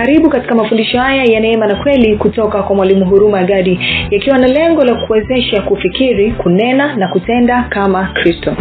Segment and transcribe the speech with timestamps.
[0.00, 4.46] karibu katika mafundisho haya ya neema na kweli kutoka kwa mwalimu huruma gadi yakiwa na
[4.46, 8.56] lengo la kuwezesha kufikiri kunena na kutenda kama kristo.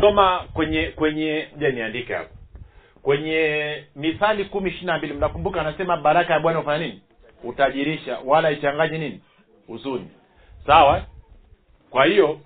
[0.00, 2.28] Soma kwenye kwenye niandike hapo.
[3.02, 7.02] Kwenye mithali kumi ishiri na mbili mnakumbuka anasema baraka ya bwana hufanya nini?
[7.44, 9.20] Utajirisha wala ichanganye nini?
[9.66, 10.06] Huzuni
[10.66, 11.02] sawa?
[11.90, 12.38] Kwa hiyo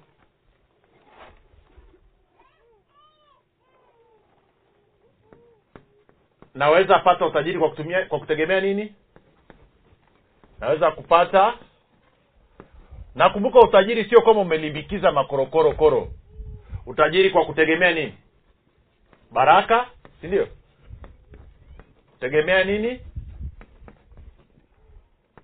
[6.55, 8.95] naweza pata utajiri kwa kutumia kwa kutegemea nini?
[10.61, 11.55] Naweza kupata.
[13.15, 16.09] Nakumbuka utajiri sio kama umelimbikiza makorokoro koro
[16.87, 18.15] utajiri kwa kutegemea nini?
[19.33, 19.87] Baraka
[20.21, 20.49] si ndio?
[22.21, 23.01] Tegemea nini?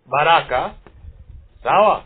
[0.06, 0.74] Baraka.
[1.62, 2.04] Sawa?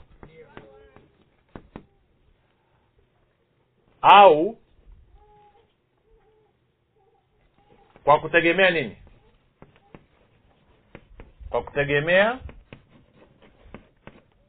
[4.02, 4.59] Au
[8.09, 8.96] kwa kutegemea nini?
[11.51, 12.38] Kwa kutegemea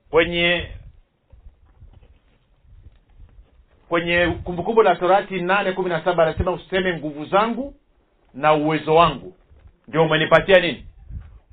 [0.09, 0.67] kwenye
[3.89, 7.73] kwenye kumbukumbu la torati nane kumi na saba anasema useme nguvu zangu
[8.33, 9.35] na uwezo wangu.
[9.87, 10.85] Ndio umenipatia nini?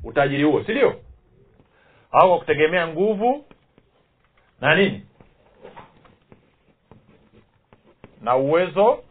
[0.05, 1.01] Utajiri huo si ndio?
[2.13, 3.45] Au kwa kutegemea nguvu
[4.61, 5.07] na nini?
[8.21, 9.05] Na uwezo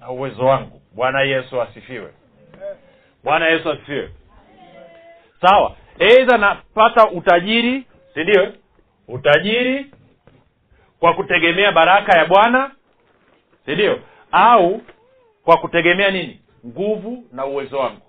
[0.00, 0.82] na uwezo wangu.
[0.94, 2.12] Bwana yesu asifiwe.
[3.24, 4.10] Bwana yesu asifiwe.
[5.40, 5.76] Sawa.
[5.98, 7.84] Eidha napata utajiri
[8.14, 8.52] si ndio?
[9.08, 9.86] Utajiri
[11.00, 12.70] kwa kutegemea baraka ya bwana
[13.64, 14.00] si ndio?
[14.32, 14.82] Au
[15.44, 16.40] kwa kutegemea nini?
[16.66, 18.02] Nguvu na uwezo wangu.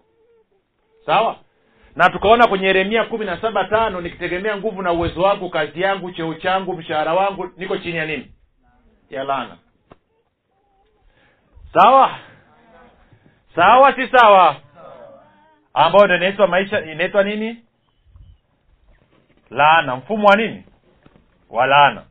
[1.05, 1.35] Sawa?
[1.95, 6.11] Na tukaona kwenye yeremia kumi na saba tano nikitegemea nguvu na uwezo wangu kazi yangu
[6.11, 8.31] cheo changu mshahara wangu niko chini ya nini?
[9.09, 9.57] Ya lana
[11.73, 12.19] sawa?
[13.55, 14.55] Sawa si sawa?
[15.73, 17.65] Ambayo ndo inaitwa maisha inaitwa nini?
[19.49, 19.95] Laana.
[19.95, 20.63] Mfumo wa nini?
[21.49, 22.05] Wa laana.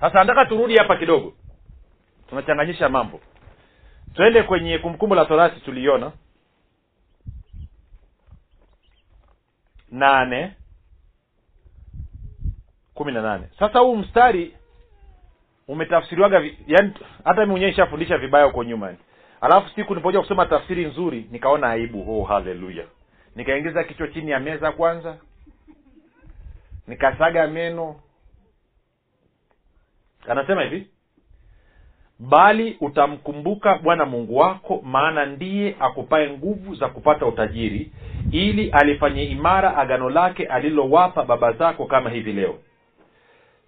[0.00, 1.34] Sasa nataka turudi hapa kidogo.
[2.28, 3.20] Tunachanganyisha mambo.
[4.14, 6.12] Twende kwenye kumbukumbu la torati tuliona
[9.90, 10.52] nane.
[12.94, 13.48] Kumi na nane.
[13.58, 14.56] Sasa huu mstari
[15.68, 16.58] umetafsiriwaga vi-
[17.24, 18.94] hata mi mwenyewe nishafundisha vibaya huko nyuma.
[19.40, 22.20] Alafu siku nilipokuja kusoma tafsiri nzuri nikaona aibu.
[22.20, 22.84] Oh haleluya
[23.36, 25.16] nikaingiza kichwa chini ya meza kwanza.
[26.86, 27.96] Nikasaga meno.
[30.28, 30.86] Anasema hivi
[32.18, 37.92] bali utamkumbuka bwana mungu wako maana ndiye akupae nguvu za kupata utajiri
[38.32, 42.58] ili alifanye imara agano lake alilowapa baba zako kama hivi leo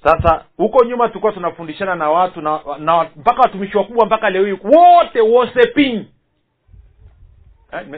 [0.03, 4.59] sasa huko nyuma tulikuwa tunafundishana na watu na, na mpaka watumishi wakubwa mpaka leo hii
[4.77, 6.07] wote wosepin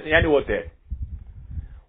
[0.05, 0.71] yaani wote.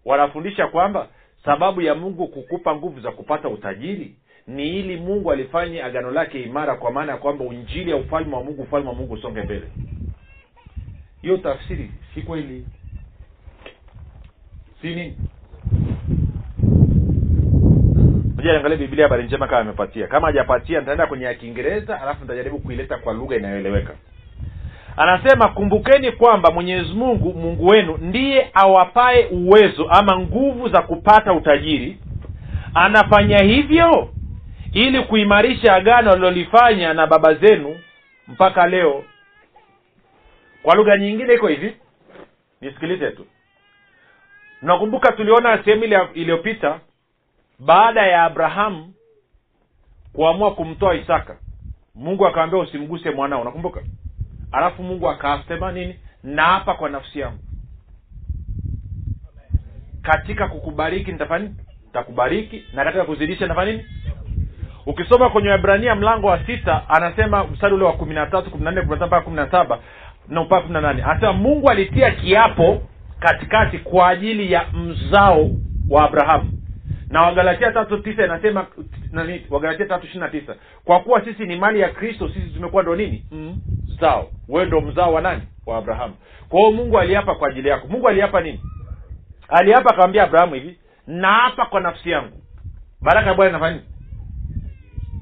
[0.04, 1.08] Wanafundisha kwamba
[1.44, 6.74] sababu ya mungu kukupa nguvu za kupata utajiri ni ili mungu alifanye agano lake imara
[6.76, 9.68] kwa maana ya kwamba unjili ya ufalme wa mungu ufalme wa mungu usonge mbele.
[11.22, 12.66] Hiyo tafsiri si kweli?
[14.80, 15.16] Si nini
[18.42, 20.06] moja niangalie biblia habari njema kama amepatia.
[20.06, 23.94] Kama hajapatia nitaenda kwenye ya kiingereza alafu nitajaribu kuileta kwa lugha inayoeleweka.
[24.96, 31.98] Anasema kumbukeni kwamba mwenyezi mungu mungu wenu ndiye awapae uwezo ama nguvu za kupata utajiri.
[32.74, 34.08] Anafanya hivyo
[34.72, 37.76] ili kuimarisha agano alilolifanya na baba zenu
[38.28, 39.04] mpaka leo.
[40.62, 41.76] Kwa lugha nyingine iko hivi.
[42.60, 43.26] Nisikilize tu.
[44.62, 46.80] Nakumbuka tuliona sehemu iliyopita
[47.64, 48.94] baada ya abrahamu
[50.12, 51.36] kuamua kumtoa isaka
[51.94, 53.80] mungu akamwambia usimguse mwanao unakumbuka?
[54.52, 55.98] Alafu mungu akasema nini?
[56.22, 57.38] Naapa kwa nafsi yangu.
[60.02, 61.50] Katika kukubariki nitafanya
[61.86, 63.84] nitakubariki na katika kuzidisha nitafanya nini?
[64.86, 68.70] Ukisoma kwenye wabrania mlango wa sita anasema mstari ule wa kumi na tatu kumi na
[68.70, 69.78] nne kumi na tano mpaka kumi na saba
[70.28, 71.02] na mpaka kumi na nane.
[71.02, 72.82] Anasema mungu alitia kiapo
[73.20, 75.50] katikati kwa ajili ya mzao
[75.90, 76.61] wa abrahamu
[77.12, 78.66] na wagalatia tatu tisa inasema
[79.12, 80.56] nani wagalatia tatu ishiri na tisa.
[80.84, 83.24] Kwa kuwa sisi ni mali ya kristo sisi tumekuwa ndo nini?
[83.94, 85.42] Mzao wewe ndo mzao wa nani?
[85.66, 86.14] Wa abrahamu.
[86.48, 87.88] Kwa hiyo mungu aliapa kwa ajili yako.
[87.88, 88.60] Mungu aliapa nini?
[89.48, 92.42] Aliapa akamwambia abrahamu hivi naapa kwa nafsi yangu.
[93.00, 93.86] Baraka ya bwana inafanya nini?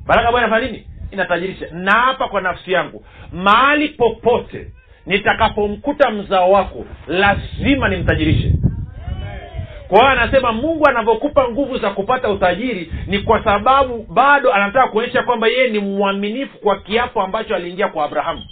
[0.06, 0.86] Baraka ya bwana inafanya nini?
[1.10, 1.66] Inatajirisha.
[1.72, 3.04] Naapa kwa nafsi yangu.
[3.32, 4.72] Mahali popote
[5.06, 8.52] nitakapomkuta mzao wako lazima nimtajirishe
[9.90, 15.22] kwa hiyo anasema mungu anavyokupa nguvu za kupata utajiri ni kwa sababu bado anataka kuonyesha
[15.22, 18.42] kwamba yeye ni mwaminifu kwa kiapo ambacho aliingia kwa abrahamu.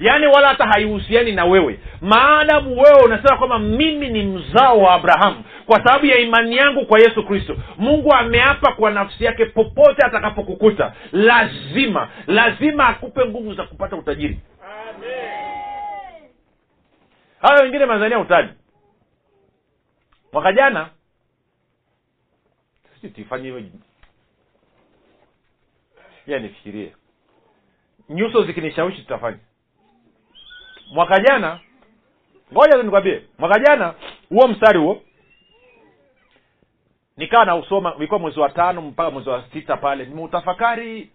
[0.00, 1.78] Yaani wala hata haihusiani na wewe.
[2.00, 6.98] Maadamu wewe unasema kwamba mimi ni mzao wa abrahamu kwa sababu ya imani yangu kwa
[7.00, 7.56] yesu kristo.
[7.78, 10.92] Mungu ameapa kwa nafsi yake popote atakapokukuta.
[11.12, 14.38] Lazima lazima akupe nguvu za kupata utajiri
[17.46, 18.52] hayo wengine manzania utaji
[20.32, 20.90] mwaka jana
[22.94, 23.62] sijui tuifanye hivyo.
[26.26, 26.92] Ya nifikirie.
[28.08, 29.38] Nyuso zikinishawishi tutafanya.
[30.92, 31.60] Mwaka jana
[32.52, 33.22] ngoja nikwambie.
[33.38, 33.94] Mwaka jana
[34.28, 35.02] huo mstari huo
[37.16, 40.04] nikawa nausoma ilikuwa mwezi wa tano mpaka mwezi wa sita pale.
[40.04, 41.10] Nimeutafakari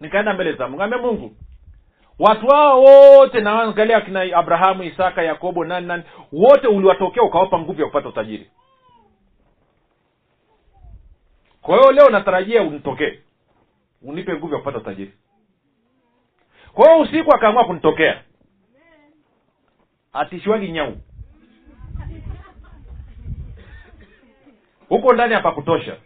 [0.00, 0.82] nikaenda mbele za mungu.
[0.82, 1.36] Ambia mungu
[2.18, 6.02] watu hao wote naangalia akina abrahamu isaka yakobo nani nani
[6.32, 8.50] wote uliwatokea ukawapa nguvu ya kupata utajiri.
[11.62, 13.18] Kwa hiyo leo natarajia unitokee.
[14.02, 15.14] Unipe nguvu ya kupata utajiri.
[16.72, 18.22] Kwa hiyo usiku akaamua kunitokea.
[20.12, 20.96] Atishiwagi nyau.
[24.88, 25.96] Huko ndani hapakutosha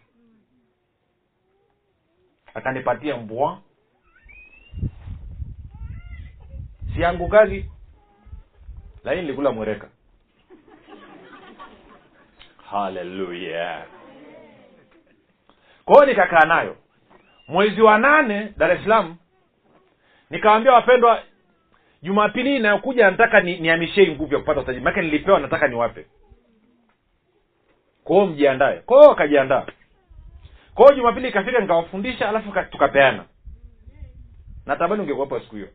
[2.54, 3.60] akanipatia mbwa
[6.98, 7.70] siangukagi
[9.04, 9.88] lakini nilikula mwereka.
[12.70, 13.86] Haleluya
[15.84, 16.76] kwa nikakaa nayo.
[17.48, 19.16] Mwezi wa nane dar es salaam
[20.30, 21.22] nikawambia wapendwa
[22.02, 23.58] jumapili inayokuja nataka ni,
[24.08, 26.06] nguvu ya kupata utajiri maake nilipewa nataka niwape.
[28.04, 28.80] Kwao mjiandae.
[28.80, 29.66] Kwao wakajiandaa.
[30.74, 33.24] Kwao jumapili ikafika nikawafundisha alafu tukapeana.
[34.66, 35.68] Natamani ungekuwepo siku hiyo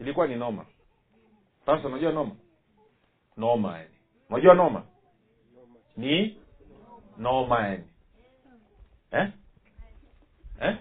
[0.00, 0.64] ilikuwa ni noma.
[1.66, 2.30] Sasa unajua noma?
[3.36, 3.90] Noma yani.
[4.30, 4.82] Unajua noma?
[5.96, 6.36] Ni
[7.18, 7.84] noma yani.
[9.12, 9.28] Eh?
[10.60, 10.76] Eh?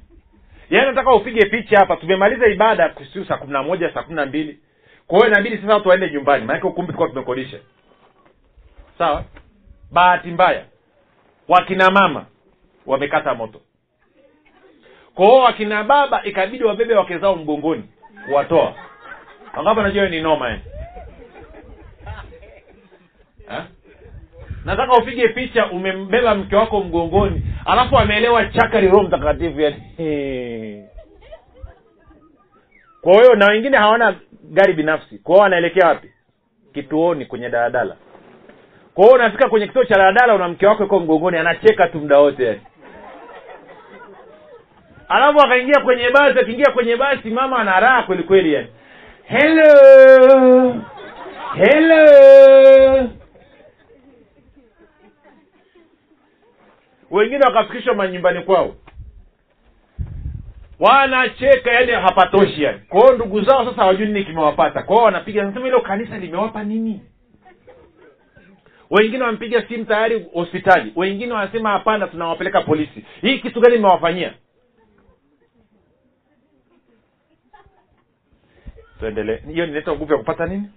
[0.70, 1.96] yaani nataka upige picha hapa.
[1.98, 4.60] Tumemaliza ibada kusiu saa kumi na moja saa kumi na mbili.
[5.08, 6.46] Kwa hiyo inabidi sasa watu waende nyumbani.
[6.46, 7.60] Maanake ukumbi tulikuwa tumekodisha.
[8.98, 9.24] Sawa?
[9.92, 10.66] Bahati mbaya
[11.48, 12.26] wakina mama
[12.86, 13.62] wamekata moto.
[15.16, 17.84] Kwa hiyo wakina baba ikabidi wabebe wake zao mgongoni
[18.26, 18.76] kuwatoa
[19.56, 20.60] wangapo najua hiyo ni noma eh?
[23.52, 23.64] Eh?
[24.66, 30.86] nataka upige picha umembeba mke wako mgongoni alafu ameelewa chakari roho mtakatifu yani.
[33.02, 35.18] Kwa hiyo na wengine hawana gari binafsi.
[35.18, 36.12] Kwa hiyo wanaelekea wapi?
[36.74, 37.96] Kituoni kwenye daladala.
[38.94, 42.20] Kwa hiyo unafika kwenye kituo cha daladala una mke wako iko mgongoni anacheka tu muda
[42.20, 42.62] wote yani.
[45.10, 48.68] Alafu akaingia kwenye basi akiingia kwenye basi mama ana raha kweli yani
[49.28, 50.82] hello.
[51.56, 53.10] Hello.
[57.12, 58.76] Wengine wakafikishwa manyumbani kwao.
[60.80, 62.80] Wanacheka yani hapatoshi yani.
[62.90, 64.84] Kwa hiyo ndugu zao sasa hawajui nini kimewapata.
[64.84, 67.02] Kwa wanapiga nasema hilo kanisa limewapa nini?
[68.90, 70.94] Wengine wamepiga simu tayari hospitali.
[70.96, 73.06] Wengine wanasema hapana tunawapeleka polisi.
[73.22, 74.34] Hii kitu gani imewafanyia
[79.06, 79.38] tuendelee.
[79.54, 80.70] Hiyo ninaitwa nguvu ya kupata nini?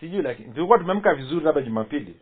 [0.00, 2.16] Sijui lakini tulikuwa tumeamka vizuri labda jumapili.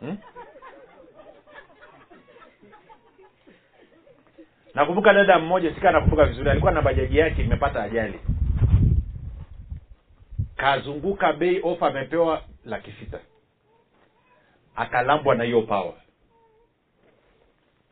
[0.00, 0.18] Hmm?
[4.74, 8.20] nakumbuka dada mmoja sika nakumbuka vizuri alikuwa na bajaji yake imepata ajali.
[10.56, 13.18] Kazunguka bei ofa amepewa laki sita.
[14.76, 15.94] Akalambwa na hiyo pawa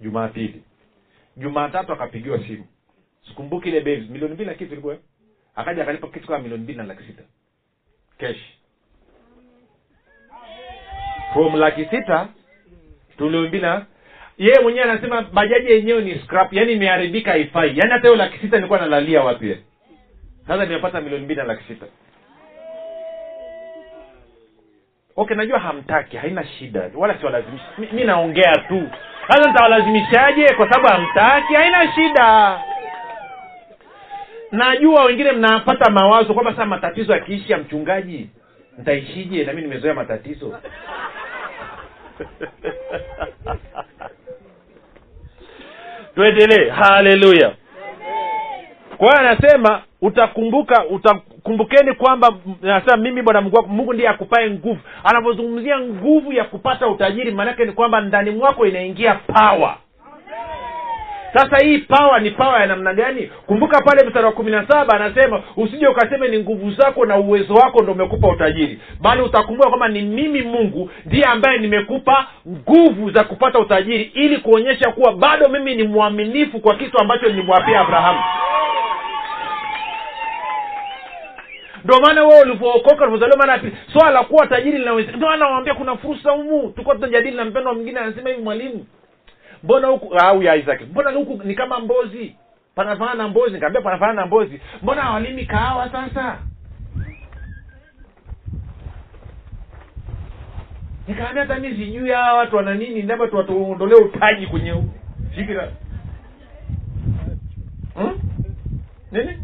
[0.01, 0.63] jumapili.
[1.37, 2.67] Jumatatu akapigiwa simu.
[3.29, 4.97] Sikumbuki ile bei milioni mbili na kitu ilikuwa.
[5.55, 7.23] Akaja akalipa kitu kama milioni mbili na laki sita.
[8.19, 8.41] Kesh
[11.33, 12.29] from laki sita
[13.21, 13.87] milioni mbili na
[14.39, 17.79] yeye mwenyewe anasema bajaji yenyewe ni scrap yani imeharibika haifai.
[17.79, 19.57] Yaani hata hiyo laki sita nilikuwa nalalia wapi?
[20.47, 21.87] Sasa nimepata milioni mbili na laki sita
[25.19, 28.89] okay najua hamtaki haina shida wala siwalazimishi mi, naongea tu.
[29.29, 30.55] Sasa nitawalazimishaje?
[30.55, 32.61] Kwa sababu hamtaki haina shida.
[34.53, 38.31] Najua wengine mnapata mawazo kwamba sasa matatizo yakiishi ya mchungaji
[38.79, 40.59] ntaishije nami nimezoea matatizo.
[46.15, 46.71] Tuendelee.
[46.71, 47.55] Haleluya
[48.99, 50.85] kwa hiyo anasema utakumbuka
[51.53, 54.81] utakumbukeni kwamba nasema mimi bwana mungu wako mungu ndiye akupae nguvu.
[55.05, 59.77] Anavyozungumzia nguvu ya kupata utajiri maanake ni kwamba ndani mwako inaingia pawa
[61.35, 63.31] sasa hii pawa ni pawa ya namna gani?
[63.47, 67.55] Kumbuka pale mstari wa kumi na saba anasema usije ukaseme ni nguvu zako na uwezo
[67.55, 73.25] wako ndo umekupa utajiri bali utakumbuka kwamba ni mimi mungu ndiye ambaye nimekupa nguvu za
[73.25, 78.21] kupata utajiri ili kuonyesha kuwa bado mimi ni mwaminifu kwa kitu ambacho nilimwapia abrahamu
[81.89, 85.75] ndio maana wewe ulivyookoka ulivyozaliwa mara ya pili swala la kuwa tajiri linawezekana ndio anawambia
[85.75, 86.69] kuna fursa humu.
[86.73, 88.87] Tulikuwa tunajadili na mpendo mwingine anasema hivi mwalimu
[89.63, 92.37] mbona huku au ya Isaac mbona huku ni kama mbozi?
[92.75, 93.55] Panafanana na mbozi.
[93.55, 94.61] Nikaambia panafanana na mbozi.
[94.83, 96.39] Mbona hawalimi kahawa sasa?
[101.09, 104.75] Nikaambia hata mi sijui hawa watu wana nini ndaba tuwatuondolee utaji kwenye
[105.35, 105.73] fikira
[107.95, 108.19] hmm?
[109.13, 109.39] nini?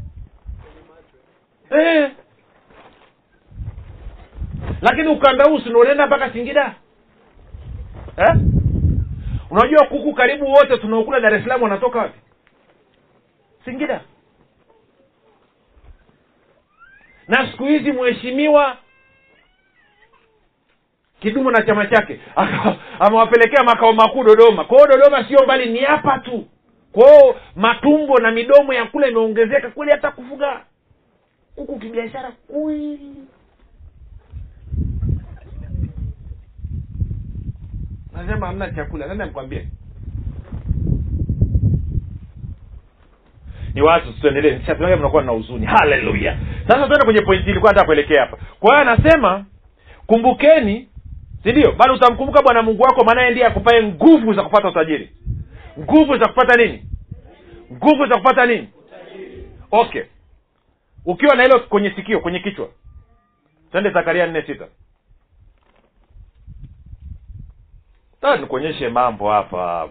[1.71, 2.11] Eh.
[4.85, 6.75] Lakini ukanda huu sinaonenda mpaka singida?
[8.17, 8.35] Eh?
[9.51, 12.19] unajua kuku karibu wote tunaokula dar es salaam wanatoka wapi?
[13.65, 14.01] Singida.
[17.29, 18.77] Na siku hizi mheshimiwa
[21.21, 22.21] kidumu na chama chake
[23.01, 24.65] amewapelekea makao makuu dodoma.
[24.65, 26.47] Kwa dodoma sio mbali ni hapa tu.
[26.93, 30.61] Kwao matumbo na midomo ya kule imeongezeka kweli hata kufuga
[31.57, 33.15] kuku kibiashara kweli
[38.17, 39.63] nasema hamna chakula nani amkwambia
[43.75, 44.59] ni watu tuendelee.
[44.99, 45.67] Mnakuwa na huzuni.
[45.67, 46.39] Haleluya.
[46.69, 48.37] Sasa tuende kwenye pointi ilikuwa nataka kuelekea hapa.
[48.61, 49.45] Kwa hiyo anasema
[50.07, 50.89] kumbukeni
[51.43, 51.73] si ndio?
[51.73, 55.11] Bali utamkumbuka bwana mungu wako maanaye ndiye akupae nguvu za kupata utajiri.
[55.79, 56.85] Nguvu za kupata nini?
[57.73, 58.69] Nguvu za kupata nini?
[59.71, 60.03] Okay.
[61.05, 62.69] Ukiwa na hilo kwenye sikio kwenye kichwa.
[63.71, 64.65] Twende zakaria nne sita
[68.25, 69.89] taa nikuonyeshe mambo hapa.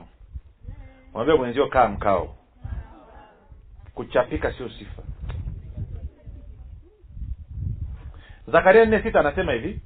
[1.14, 2.36] Mwambie mwenzio kaa mkao.
[3.96, 5.02] Kuchapika sio sifa.
[8.48, 9.80] Zakaria nne sita anasema hivi.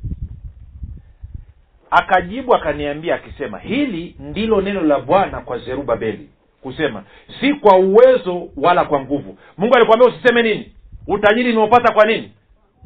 [1.92, 6.30] Akajibu akaniambia akisema hili ndilo neno la bwana kwa zerubabeli
[6.62, 7.04] kusema
[7.40, 9.38] si kwa uwezo wala kwa nguvu.
[9.58, 10.72] Mungu alikwambia usiseme nini?
[11.08, 12.32] Utajiri niopata kwa nini?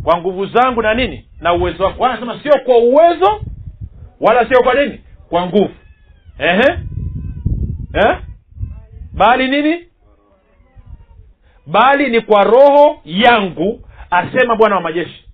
[0.04, 1.26] Kwa nguvu zangu na nini?
[1.40, 2.06] Na uwezo wako.
[2.06, 3.42] Anasema sio kwa uwezo
[4.20, 5.02] wala sio kwa nini
[5.32, 5.74] kwa nguvu.
[6.40, 6.80] Ehe.
[7.94, 8.18] Eh?
[9.14, 9.86] bali nini?
[11.68, 15.26] Bali ni kwa roho yangu asema bwana wa majeshi.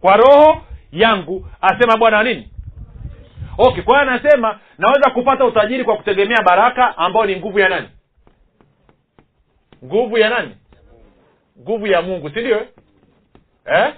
[0.00, 0.62] Kwa roho
[0.92, 2.48] yangu asema bwana wa nini?
[3.58, 7.88] Okay kwa hiyo anasema naweza kupata utajiri kwa kutegemea baraka ambayo ni nguvu ya nani?
[9.84, 10.56] Nguvu ya nani?
[11.60, 12.66] Nguvu ya mungu si ndio
[13.66, 13.94] eh?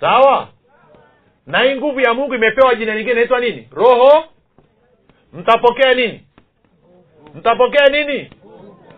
[0.00, 0.48] sawa
[1.46, 3.68] na hii nguvu ya mungu imepewa jina lingine inaitwa nini?
[3.72, 4.24] Roho.
[5.32, 6.24] Mtapokea nini?
[7.34, 8.30] Mtapokea nini?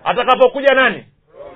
[0.05, 1.05] Atakapokuja nani?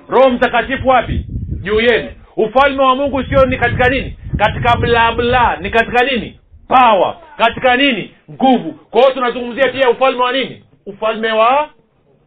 [0.09, 1.25] Roho mtakatifu wapi?
[1.61, 2.09] Juu yenu.
[2.35, 4.17] Ufalme wa mungu sio ni katika nini?
[4.37, 6.39] Katika blabla ni katika nini?
[6.67, 8.15] Pawa katika nini?
[8.31, 8.71] Nguvu.
[8.73, 10.63] Kwa hiyo tunazungumzia pia ufalme wa nini?
[10.85, 11.69] Ufalme wa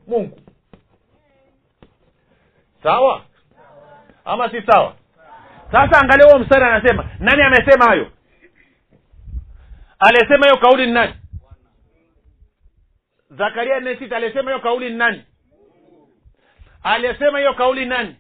[0.06, 0.38] mungu.
[2.82, 3.22] Sawa?
[4.24, 4.94] Ama si sawa?
[5.72, 7.04] Sasa angalia huo mstari anasema.
[7.18, 8.06] Nani amesema hayo
[10.06, 11.14] aliyesema hiyo kauli ni nani?
[13.30, 15.24] Zakaria nne sita aliyesema hiyo kauli ni nani?
[16.82, 18.16] Aliyesema hiyo kauli nani?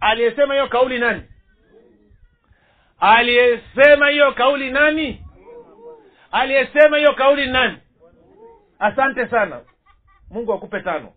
[0.00, 1.22] Aliyesema hiyo kauli nani?
[3.00, 5.24] Aliyesema hiyo kauli nani?
[6.32, 7.78] Aliyesema hiyo kauli nani?
[8.78, 9.60] Asante sana.
[10.30, 11.12] Mungu akupe tano.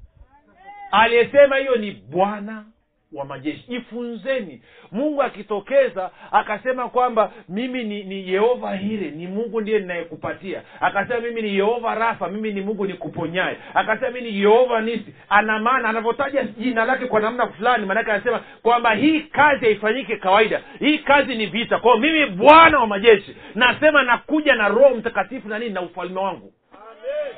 [0.92, 2.66] Aliyesema hiyo ni bwana
[3.14, 3.66] wa majeshi.
[3.70, 10.62] Jifunzeni mungu akitokeza akasema kwamba mimi ni, ni yehova hire ni mungu ndiye ninayekupatia.
[10.80, 13.58] Akasema mimi ni yehova rafa mimi ni mungu nikuponyaye.
[13.74, 18.42] Akasema mimi ni yehova nisi ana maana anavyotaja jina lake kwa namna fulani maanake anasema
[18.64, 20.62] kwamba hii kazi haifanyike kawaida.
[20.80, 21.80] Hii kazi ni vita.
[21.80, 26.54] Kwao mimi bwana wa majeshi nasema nakuja na roho mtakatifu na nini na ufalme wangu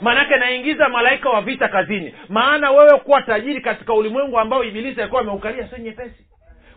[0.02, 2.16] maanake naingiza malaika wa vita kazini.
[2.30, 6.26] Maana wewe kuwa tajiri katika ulimwengu ambao ibilisi alikuwa ameukalia sio nyepesi.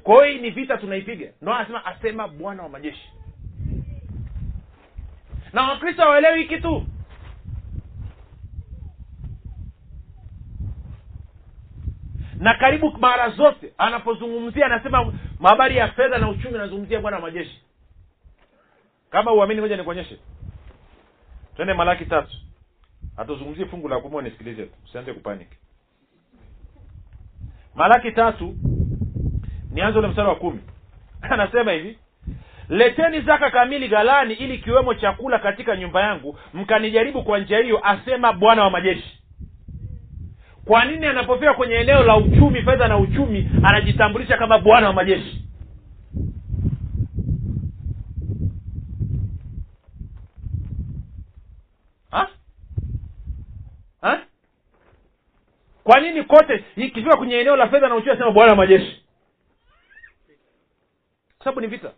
[0.02, 1.28] Kwa hiyo hii ni vita tunaipiga.
[1.42, 3.10] Ndo anasema asema bwana wa majeshi.
[5.52, 6.86] Na wakristo hawaelewi hiki tu.
[12.38, 17.62] Na karibu mara zote anapozungumzia anasema habari ya fedha na uchumi anazungumzia bwana wa majeshi.
[19.10, 20.18] Kama uamini moja nikuonyeshe.
[21.56, 22.32] Twende malaki tatu
[23.18, 24.72] hatuzungumzie fungu la kumi nisikilize tu.
[24.84, 25.48] Usianze kupanic
[27.74, 28.54] malaki tatu
[29.72, 30.60] nianze ule mstari wa kumi.
[31.30, 31.98] Anasema hivi
[32.68, 38.32] leteni zaka kamili ghalani ili kiwemo chakula katika nyumba yangu mkanijaribu kwa njia hiyo asema
[38.32, 39.22] bwana wa majeshi.
[40.64, 45.44] Kwa nini anapofika kwenye eneo la uchumi fedha na uchumi anajitambulisha kama bwana wa majeshi
[52.10, 52.28] ha?
[54.00, 54.20] Ha?
[55.88, 59.02] Kwa nini kote ikifika kwenye eneo la fedha na uchumi asema bwana majeshi.
[61.38, 61.92] Kwa sababu ni vita.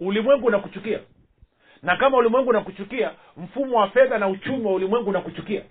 [0.00, 1.00] Ulimwengu unakuchukia.
[1.82, 5.62] Na kama ulimwengu unakuchukia mfumo wa fedha na uchumi wa ulimwengu unakuchukia.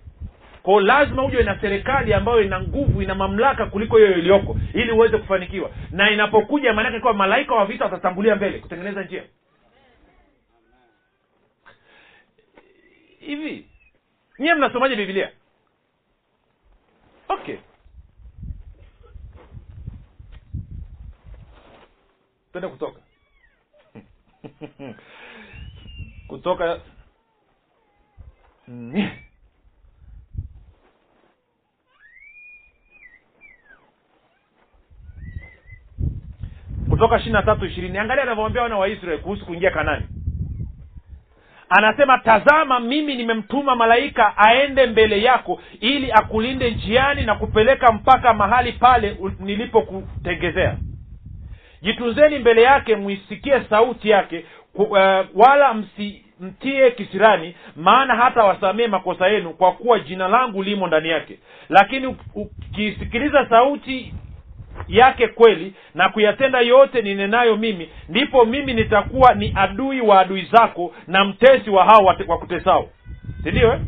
[0.62, 5.18] Kwao lazima uje na serikali ambayo ina nguvu ina mamlaka kuliko hiyo iliyoko ili uweze
[5.18, 5.70] kufanikiwa.
[5.90, 9.22] Na inapokuja maanake kuwa malaika wa vita watatambulia mbele kutengeneza njia.
[13.18, 13.66] Hivi
[14.38, 15.30] nyiwe mnasomaje bibilia
[17.28, 17.58] okay
[22.52, 23.00] twende kutoka.
[26.28, 26.80] Kutoka.
[36.88, 37.98] Kutoka ishiri na tatu ishirini.
[37.98, 40.06] Angalia anavyoambia wana wa israeli kuhusu kuingia kanani
[41.68, 48.72] anasema tazama mimi nimemtuma malaika aende mbele yako ili akulinde njiani na kupeleka mpaka mahali
[48.72, 50.76] pale nilipokutengezea.
[51.82, 54.98] Jitunzeni mbele yake mwisikie sauti yake ku, uh,
[55.34, 61.38] wala msimtie kisirani maana hata wasamee makosa yenu kwa kuwa jina langu limo ndani yake.
[61.68, 64.14] Lakini ukisikiliza sauti
[64.88, 70.94] yake kweli na kuyatenda yote ninenayo mimi ndipo mimi nitakuwa ni adui wa adui zako
[71.06, 72.88] na mtesi wa hao wa wakutesao
[73.44, 73.80] sindio eh?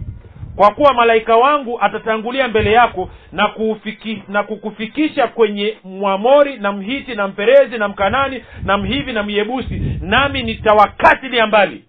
[0.57, 7.15] kwa kuwa malaika wangu atatangulia mbele yako na, kufiki, na kukufikisha kwenye mwamori na mhiti
[7.15, 11.85] na mperezi na mkanani na mhivi na myebusi nami nitawakatilia mbali.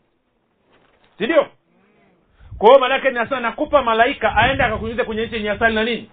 [1.17, 1.47] Sindio
[2.57, 6.09] kwa hiyo maanake nasema nakupa malaika aende akakuingiza kwenye nchi yenye asali na nini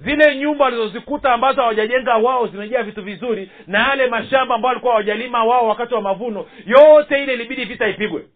[0.00, 5.44] zile nyumba walizozikuta ambazo hawajajenga wao zimejaa vitu vizuri na yale mashamba ambayo walikuwa hawajalima
[5.44, 8.26] wao wakati wa mavuno yote ile ilibidi vita ipigwe.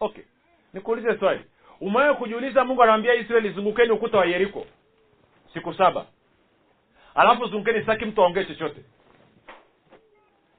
[0.00, 0.24] Okay.
[0.72, 1.40] Nikuulize swali.
[1.80, 4.66] Umewahi kujiuliza mungu anawambia israeli zungukeni ukuta wa yeriko
[5.54, 6.06] siku saba
[7.14, 8.80] alafu zungukeni sitaki mtu aongee chochote?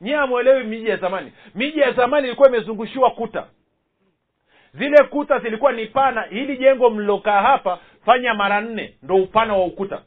[0.02, 1.32] Nyie amwelewi miji ya zamani.
[1.56, 3.48] Miji ya zamani ilikuwa imezungushiwa kuta
[4.78, 6.22] zile kuta zilikuwa ni pana.
[6.22, 10.02] Hili jengo mlilokaa hapa fanya mara nne ndo upana wa ukuta.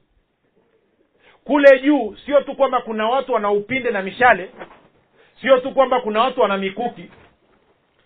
[1.45, 4.51] Kule juu sio tu kwamba kuna watu wana upinde na mishale
[5.41, 7.11] sio tu kwamba kuna watu wana mikuki.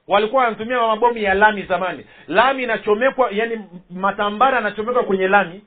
[0.09, 2.07] Walikuwa wanatumia mabomu ya lami zamani.
[2.29, 5.63] Lami inachomekwa yani matambara yanachomekwa kwenye lami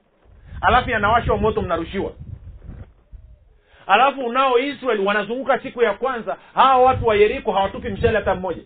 [0.61, 2.11] alafu yanawashwa moto mnarushiwa.
[3.87, 8.61] Alafu unao israel wanazunguka siku ya kwanza hawa watu wa yeriko hawatupi mshale hata mmoja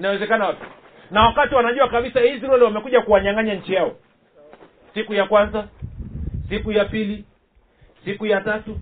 [0.00, 0.64] inawezekana wapi?
[1.10, 3.96] Na wakati wanajua kabisa israeli wamekuja kuwanyang'anya nchi yao.
[4.94, 5.68] Siku ya kwanza
[6.48, 7.24] siku ya pili
[8.04, 8.80] siku ya tatu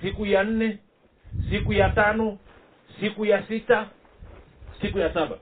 [0.00, 0.78] siku ya nne
[1.50, 2.38] siku ya tano
[3.00, 3.88] siku ya sita
[4.80, 5.38] siku ya saba.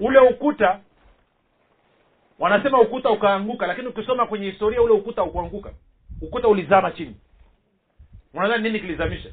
[0.00, 0.80] Ule ukuta
[2.38, 5.72] wanasema ukuta ukaanguka lakini ukisoma kwenye historia ule ukuta ukuanguka
[6.22, 7.16] ukuta ulizama chini.
[8.34, 9.28] Unadhani nini kilizamisha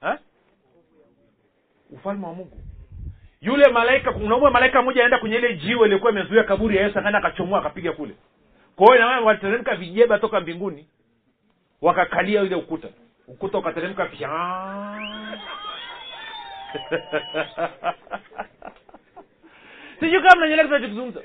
[0.00, 0.18] ha?
[1.90, 2.58] Ufalme wa mungu.
[3.40, 7.18] Yule malaika unaumwe malaika mmoja aenda kwenye ile jiwe ilikuwa imezuia kaburi ya yesu akaenda
[7.18, 8.14] akachomoa akapiga kule.
[8.76, 10.86] Kwa hiyo inamaana waliteremka vijeba toka mbinguni
[11.82, 12.88] wakakalia ile ukuta.
[13.28, 14.28] Ukuta ukateremka pya
[20.00, 21.20] sijui kama mnanyelea tunachokizungumza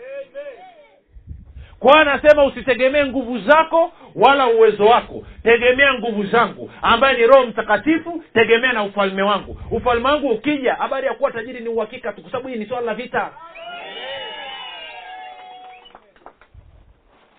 [1.84, 5.26] kwa anasema usitegemee nguvu zako wala uwezo wako.
[5.44, 9.58] Tegemea nguvu zangu ambaye ni roho mtakatifu tegemea na ufalme wangu.
[9.72, 12.86] Ufalme wangu ukija habari ya kuwa tajiri ni uhakika tu kwa sababu hii ni swala
[12.86, 13.32] la vita.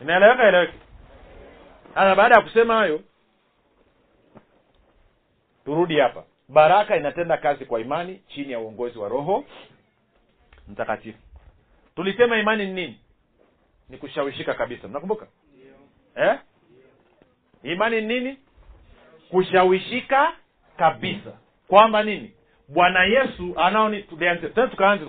[0.03, 0.79] Inaeleweka eleweki
[1.95, 3.01] sasa baada ya kusema hayo
[5.65, 6.23] turudi hapa.
[6.49, 9.45] Baraka inatenda kazi kwa imani chini ya uongozi wa roho
[10.69, 11.19] mtakatifu.
[11.97, 12.99] Tulisema imani ni nini
[13.89, 14.89] ni kushawishika kabisa.
[14.89, 15.27] Mnakumbuka?
[16.17, 16.39] Eh?
[17.63, 18.39] imani ni nini?
[19.31, 20.33] Kushawishika
[20.77, 21.33] kabisa.
[21.69, 22.33] Kwamba nini?
[22.69, 25.05] Bwana yesu anaoni tena tukaanze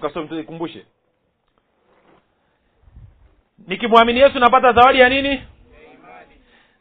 [3.67, 5.43] nikimwamini yesu napata zawadi ya nini?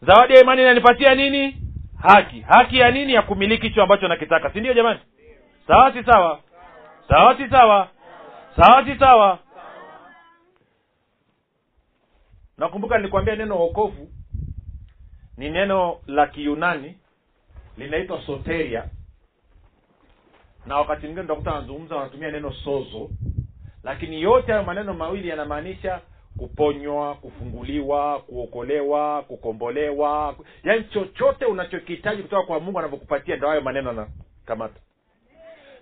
[0.03, 1.57] Zawadi ya imani inanipatia nini?
[2.03, 2.41] Haki.
[2.41, 3.13] Haki ya nini?
[3.13, 4.51] Ya kumiliki hicho ambacho nakitaka.
[4.53, 5.01] Si ndio jamani?
[5.67, 6.41] Sawa si sawa?
[7.09, 7.89] Sawa si sawa?
[8.57, 9.39] Sawa si sawa
[12.59, 14.09] nakumbuka nilikwambia neno wokovu
[15.37, 16.99] ni neno la kiyunani
[17.77, 18.89] linaitwa soteria.
[20.67, 23.11] Na wakati mwingine utakuta wanazungumza wanatumia neno sozo.
[23.85, 26.01] Lakini yote hayo maneno mawili yanamaanisha
[26.39, 30.37] kuponywa kufunguliwa kuokolewa kukombolewa.
[30.65, 34.81] Yaani chochote unachokihitaji kutoka kwa mungu anavyokupatia ndo hayo maneno anakamata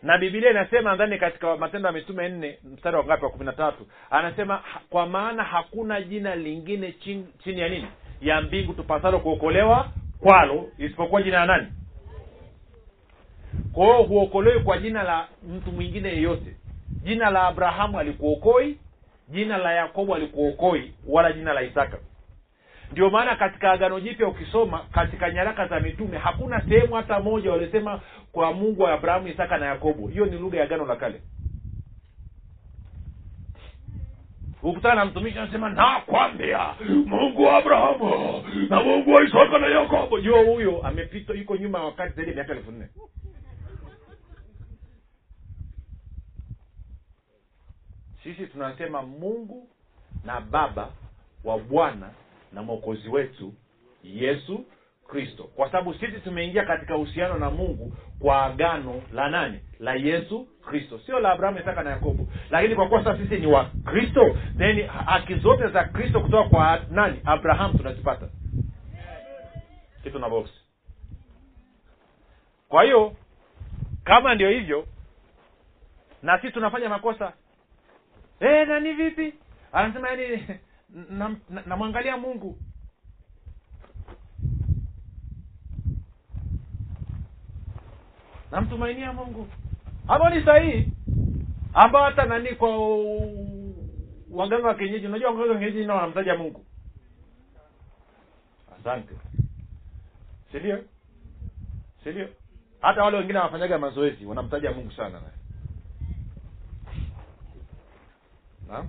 [0.02, 3.24] na bibilia inasema nadhani katika matendo ya mitume nne mstari wa ngapi?
[3.24, 3.86] Wa kumi na tatu.
[4.10, 7.86] Anasema kwa maana hakuna jina lingine chini, chini ya nini?
[8.20, 9.88] Ya mbingu tupasalo kuokolewa
[10.20, 11.66] kwalo isipokuwa jina la nani?
[13.72, 16.56] Kwa hiyo huokolewi kwa jina la mtu mwingine yeyote.
[17.04, 18.78] Jina la abrahamu alikuokoi
[19.28, 21.98] jina la yakobo alikuokoi wala jina la isaka.
[22.92, 28.00] Ndio maana katika agano jipya ukisoma katika nyaraka za mitume hakuna sehemu hata moja waliosema
[28.32, 30.08] kwa mungu wa abrahamu isaka na yakobo.
[30.08, 31.22] Hiyo ni lugha ya gano la kale.
[34.62, 36.74] Ukutana na mtumishi anasema nakwambia
[37.06, 40.20] mungu wa abrahamu na mungu wa isaka na yakobo.
[40.20, 42.88] Jua huyo amepita yuko nyuma ya wakati zaidi ya miaka elfu nne.
[48.22, 49.68] Sisi tunasema mungu
[50.24, 50.90] na baba
[51.44, 52.10] wa bwana
[52.52, 53.54] na mwokozi wetu
[54.04, 54.64] yesu
[55.12, 55.44] kristo.
[55.44, 59.60] Kwa sababu sisi tumeingia katika uhusiano na mungu kwa agano la nani?
[59.80, 60.98] La yesu kristo.
[61.06, 62.28] Sio la abrahamu isaka na yakobo.
[62.50, 66.80] Lakini kwa kuwa sasa sisi ni wa kristo then haki zote za kristo kutoka kwa
[66.90, 67.20] nani?
[67.24, 68.28] Abrahamu tunazipata.
[70.02, 70.48] Kitu na box.
[72.68, 73.16] Kwa hiyo
[74.04, 74.86] kama ndio hivyo
[76.22, 77.32] na sisi tunafanya makosa.
[78.40, 79.34] E, nani vipi?
[79.72, 80.46] Anasema yani
[81.66, 82.58] namwangalia na, na mungu
[88.52, 89.48] namtumainia mungu.
[90.06, 90.92] Hapo ni sahihi.
[91.74, 92.68] Ambao hata nani kwa
[94.30, 96.64] waganga wa kienyeji unajua waganga wa kienyeji nao wanamtaja mungu.
[98.80, 99.14] Asante.
[100.52, 100.84] Sindio
[102.04, 102.28] sindio
[102.80, 105.20] hata wale wengine wanafanyaga mazoezi wanamtaja mungu sana.
[108.68, 108.88] Naam.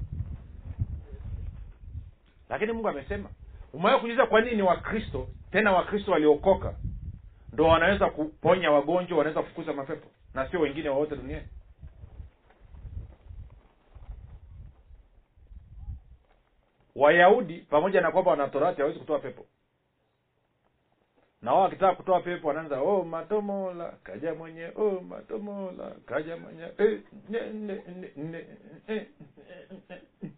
[2.49, 3.29] Lakini mungu amesema
[3.73, 6.75] umewahi kujiuliza kwa nini ni wakristo tena wakristo waliokoka
[7.53, 10.07] ndo wanaweza kuponya wagonjwa wanaweza kufukuza mapepo.
[10.33, 11.47] Na sio wengine wowote duniani.
[16.95, 19.45] Wayahudi pamoja na kwamba wana torati hawezi kutoa pepo.
[21.41, 26.63] Na wao wakitaka kutoa pepo wanaanza oh matomola kaja mwenye oh matomola kaja mwenye.
[26.77, 28.45] Eh, ne, ne, ne, ne, ne,
[28.87, 29.07] ne,
[30.19, 30.33] ne?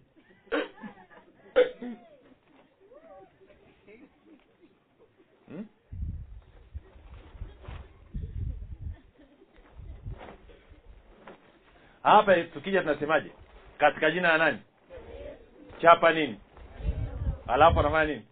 [12.05, 13.29] Hapa tukija tunasemaje?
[13.77, 14.57] Katika jina la nani?
[15.81, 16.39] Chapa nini?
[17.47, 18.25] Alafu anafanya nini?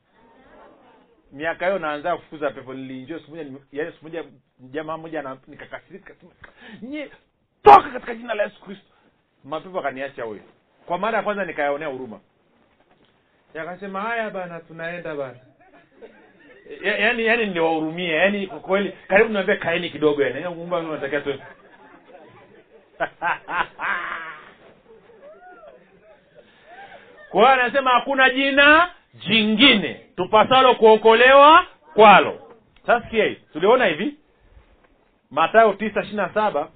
[1.32, 4.24] Miaka hiyo naanza kufukuza pepo nilinjia siku moja yaani siku moja
[4.60, 6.14] jamaa mmoja nikakasirika
[6.82, 7.10] nye
[7.64, 8.86] toka katika jina la yesu kristo.
[9.44, 10.42] Mapepo akaniacha huyo.
[10.86, 12.20] Kwa mara ya kwanza nikayaonea huruma.
[13.54, 15.38] Yakasema haya bana tunaenda bana.
[16.84, 21.40] Ya- yaani yaani niliwahurumia yaani kwa kweli karibu niambia kaeni kidogo Yaani kumbe unatakia tu
[27.30, 32.40] kwa hiyo anasema hakuna jina jingine tupasalo kuokolewa kwalo.
[32.86, 33.08] Sasa
[33.54, 34.16] tuliona hivi
[35.32, 36.70] matayo tisa ishiri na saba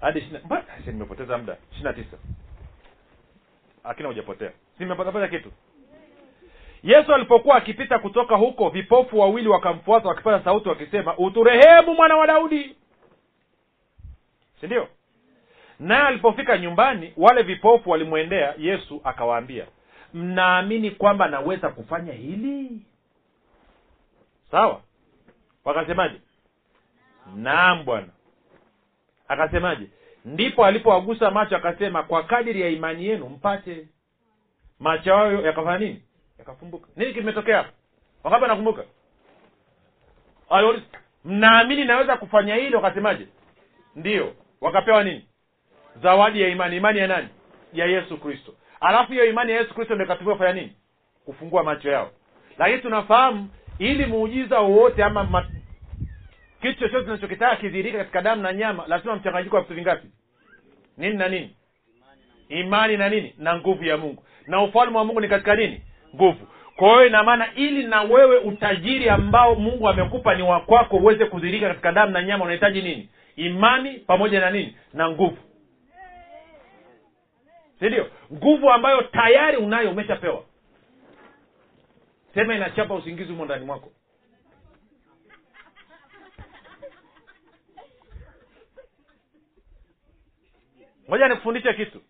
[0.00, 0.20] hadi
[0.86, 1.56] nimepoteza muda?
[1.70, 2.16] ishiri na tisa.
[3.84, 4.50] Akina hujapotea.
[4.78, 4.84] Si
[5.28, 5.52] kitu?
[6.82, 12.76] Yesu alipokuwa akipita kutoka huko vipofu wawili wakamfuata wakipaza sauti wakisema uturehemu mwana wa daudi.
[14.60, 14.88] Si ndio
[15.80, 19.66] naye alipofika nyumbani wale vipofu walimwendea yesu akawaambia
[20.14, 22.70] mnaamini kwamba naweza kufanya hili?
[24.50, 24.80] Sawa.
[25.64, 26.20] Wakasemaje?
[27.36, 28.08] Naam bwana.
[29.28, 29.86] Akasemaje?
[30.24, 33.88] Ndipo alipowagusa macho akasema kwa kadiri ya imani yenu mpate.
[34.80, 36.02] Macho yao yakafanya nini?
[36.38, 37.56] Yakafumbuka nini kimetokea?
[37.56, 37.72] Hapa
[38.24, 38.84] wangapi anakumbuka
[41.24, 42.76] mnaamini naweza kufanya hili?
[42.76, 43.26] Wakasemaje?
[43.96, 45.26] Ndiyo wakapewa nini
[46.02, 46.76] zawadi ya imani.
[46.76, 47.28] Imani ya nani?
[47.72, 48.54] Ya yesu kristo.
[48.80, 50.72] Alafu hiyo imani ya yesu kristo ndio ikatumiwa kufanya nini?
[51.24, 52.10] Kufungua macho yao.
[52.58, 55.46] Lakini tunafahamu ili muujiza wowote ama mat...
[56.62, 60.08] kitu chochote tunachokitaka kidhirika katika damu na nyama lazima mchanganyiko wa vitu vingapi?
[60.96, 61.56] Nini na nini?
[62.48, 63.34] Imani na nini?
[63.38, 64.24] Na nguvu ya mungu.
[64.46, 65.82] Na ufalme wa mungu ni katika nini?
[66.14, 66.46] Nguvu.
[66.76, 71.92] Kwa hiyo ina ili na wewe utajiri ambao mungu amekupa ni wakwako uweze kudhirika katika
[71.92, 73.08] damu na nyama unahitaji nini?
[73.36, 74.76] Imani pamoja na nini?
[74.94, 75.36] Na nguvu
[77.82, 78.10] si ndio?
[78.32, 80.44] Nguvu ambayo tayari unayo umeshapewa.
[82.34, 83.92] Sema inachapa usingizi humo ndani mwako.
[91.08, 92.02] Moja nikufundishe kitu.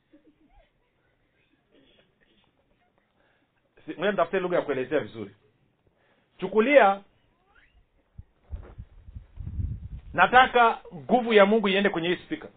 [3.96, 5.34] Moja nitafute lugha ya kuelezea vizuri.
[6.38, 7.00] Chukulia
[10.12, 12.48] nataka nguvu ya mungu iende kwenye hii spika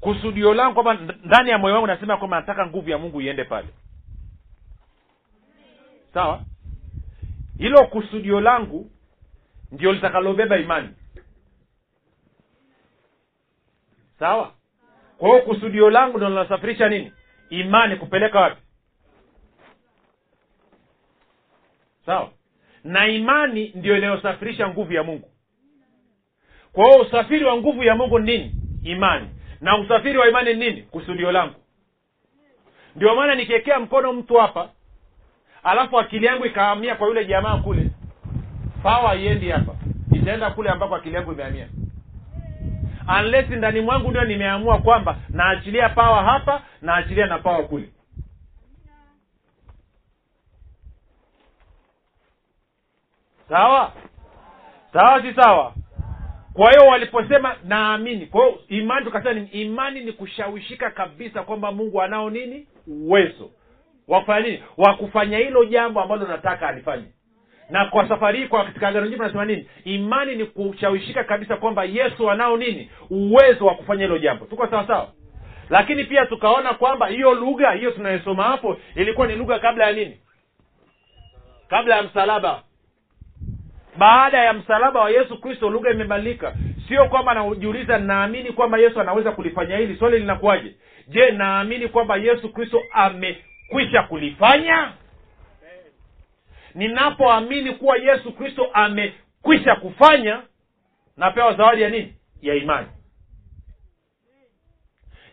[0.00, 3.68] kusudio langu kwamba ndani ya moyo wangu nasema kwamba nataka nguvu ya mungu iende pale.
[6.14, 6.40] Sawa?
[7.58, 8.90] Hilo kusudio langu
[9.72, 10.88] ndio litakalobeba imani.
[14.18, 14.52] Sawa?
[15.18, 17.12] Kwa hiyo kusudio langu ndo linasafirisha nini?
[17.50, 18.62] Imani kupeleka wapi?
[22.06, 22.30] Sawa?
[22.84, 25.30] Na imani ndio inayosafirisha nguvu ya mungu.
[26.72, 28.54] Kwa hiyo usafiri wa nguvu ya mungu ni nini?
[28.84, 29.28] Imani
[29.60, 30.82] na usafiri wa imani ni nini?
[30.82, 31.54] Kusudio langu.
[32.96, 34.68] Ndio maana nikiwekea mkono mtu hapa
[35.62, 37.90] alafu akili yangu ikahamia kwa yule jamaa kule
[38.82, 39.74] pawa haiendi hapa.
[40.12, 41.68] Itaenda kule ambako akili yangu imehamia.
[43.20, 47.88] Unless ndani mwangu ndio nimeamua kwamba naachilia pawa hapa naachilia na pawa kule.
[53.48, 53.92] Sawa?
[54.92, 55.74] Sawa si sawa
[56.58, 58.26] kwa hiyo waliposema naamini.
[58.26, 62.66] Kwa hiyo imani tukasema ni imani ni kushawishika kabisa kwamba mungu anao nini?
[62.86, 63.50] Uwezo.
[64.08, 64.62] Wa nini?
[64.76, 67.04] Wa kufanya hilo jambo ambalo nataka alifanye.
[67.70, 69.68] Na kwa safari hii kwa katika agano jipya nasema nini?
[69.84, 72.90] Imani ni kushawishika kabisa kwamba yesu anao nini?
[73.10, 74.44] Uwezo wa kufanya hilo jambo.
[74.44, 75.08] Tuko sawa sawa?
[75.70, 80.18] Lakini pia tukaona kwamba hiyo lugha hiyo tunayosoma hapo ilikuwa ni lugha kabla ya nini?
[81.68, 82.62] Kabla ya msalaba
[83.98, 86.54] baada ya msalaba wa yesu kristo lugha imebadilika.
[86.88, 89.96] Sio kwamba najiuliza naamini kwamba yesu anaweza kulifanya hili?
[89.96, 90.74] Swali linakuwaje?
[91.08, 94.92] Je naamini kwamba yesu kristo amekwisha kulifanya?
[96.74, 100.42] Ninapoamini kuwa yesu kristo amekwisha kufanya
[101.16, 102.14] napewa zawadi ya nini?
[102.42, 102.86] Ya imani.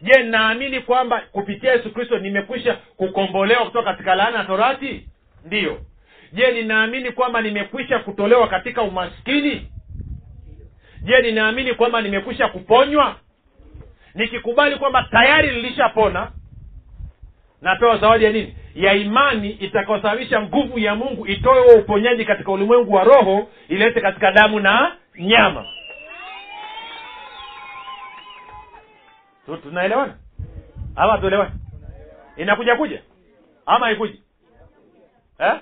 [0.01, 5.09] Je naamini kwamba kupitia yesu kristo nimekwisha kukombolewa kutoka katika laana ya torati?
[5.45, 5.81] Ndiyo
[6.33, 9.71] je ninaamini kwamba nimekwisha kutolewa katika umaskini?
[11.01, 13.15] Je ninaamini kwamba nimekwisha kuponywa?
[14.15, 16.31] Nikikubali kwamba tayari nilishapona
[17.61, 18.57] napewa zawadi ya nini?
[18.75, 24.31] Ya imani itakayosababisha nguvu ya mungu itoe huo uponyaji katika ulimwengu wa roho ilete katika
[24.31, 25.65] damu na nyama.
[29.63, 30.17] Tunaelewana?
[30.95, 31.51] Ama tuelewana
[32.37, 33.01] inakuja kuja?
[33.65, 34.21] Ama haikuji?
[35.39, 35.53] Eh?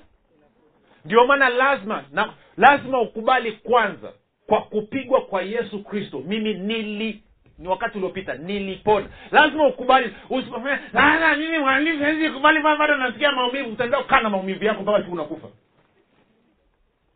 [1.04, 4.12] Ndio maana lazima na lazima ukubali kwanza
[4.46, 6.18] kwa kupigwa kwa yesu kristo.
[6.26, 7.22] Mimi nili
[7.58, 9.06] ni wakati uliopita nilipona.
[9.30, 13.70] Lazima ukubali usifanye "Ah, mimi siwezi kubali bado bado nasikia maumivu.
[13.70, 15.48] Utaendelea kukaa na maumivu yako mpaka siku unakufa.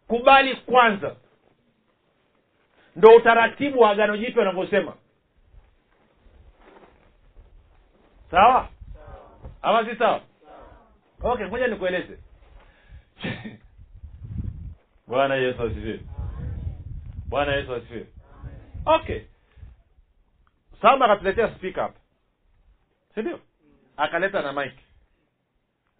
[0.08, 1.16] Kubali kwanza.
[2.96, 4.94] Ndo utaratibu wa agano jipya unavyosema.
[8.30, 8.68] Sawa?
[9.62, 10.20] Ama si sawa.
[11.22, 12.18] Okay ngoja nikueleze
[15.08, 16.00] bwana yesu asifiwe.
[17.28, 18.06] Bwana yesu asifiwe.
[18.86, 19.20] Okay.
[20.82, 21.98] Salma akatuletea speaker hapa
[23.14, 23.40] si ndio?
[23.96, 24.84] Akaleta na mike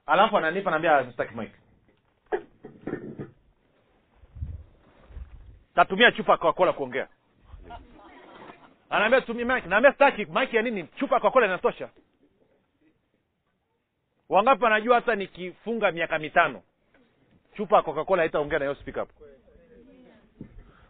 [0.07, 1.55] alafu ananipa naambia sitaki mike
[5.75, 7.09] tatumia chupa coca-cola kuongea.
[8.91, 10.25] Anaambia tumia mike naambia sitaki.
[10.25, 10.85] Mike ya nini?
[10.99, 11.89] Chupa coca-cola inatosha.
[14.29, 16.63] Wangapi wanajua hata nikifunga miaka mitano
[17.59, 19.09] chupa ya coca-cola haitaongea na hiyo speak up.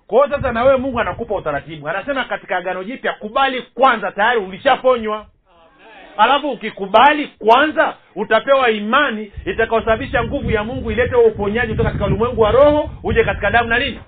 [0.07, 1.89] Kwa hiyo sasa na wewe mungu anakupa utaratibu.
[1.89, 5.27] Anasema katika agano jipya kubali kwanza tayari ulishaponywa
[6.17, 12.41] alafu ukikubali kwanza utapewa imani itakaosababisha nguvu ya mungu ilete huo uponyaji kutoka katika ulimwengu
[12.41, 14.01] wa roho uje katika damu na nini?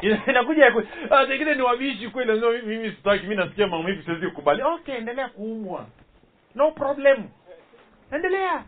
[0.30, 0.72] Inakuja
[1.10, 4.62] ah, pengine ni wabishi kweli mimi sitaki mi nasikia maumivu siwezi kukubali.
[4.62, 5.86] Okay endelea kuumwa
[6.56, 7.28] no problem.
[8.12, 8.64] Endelea.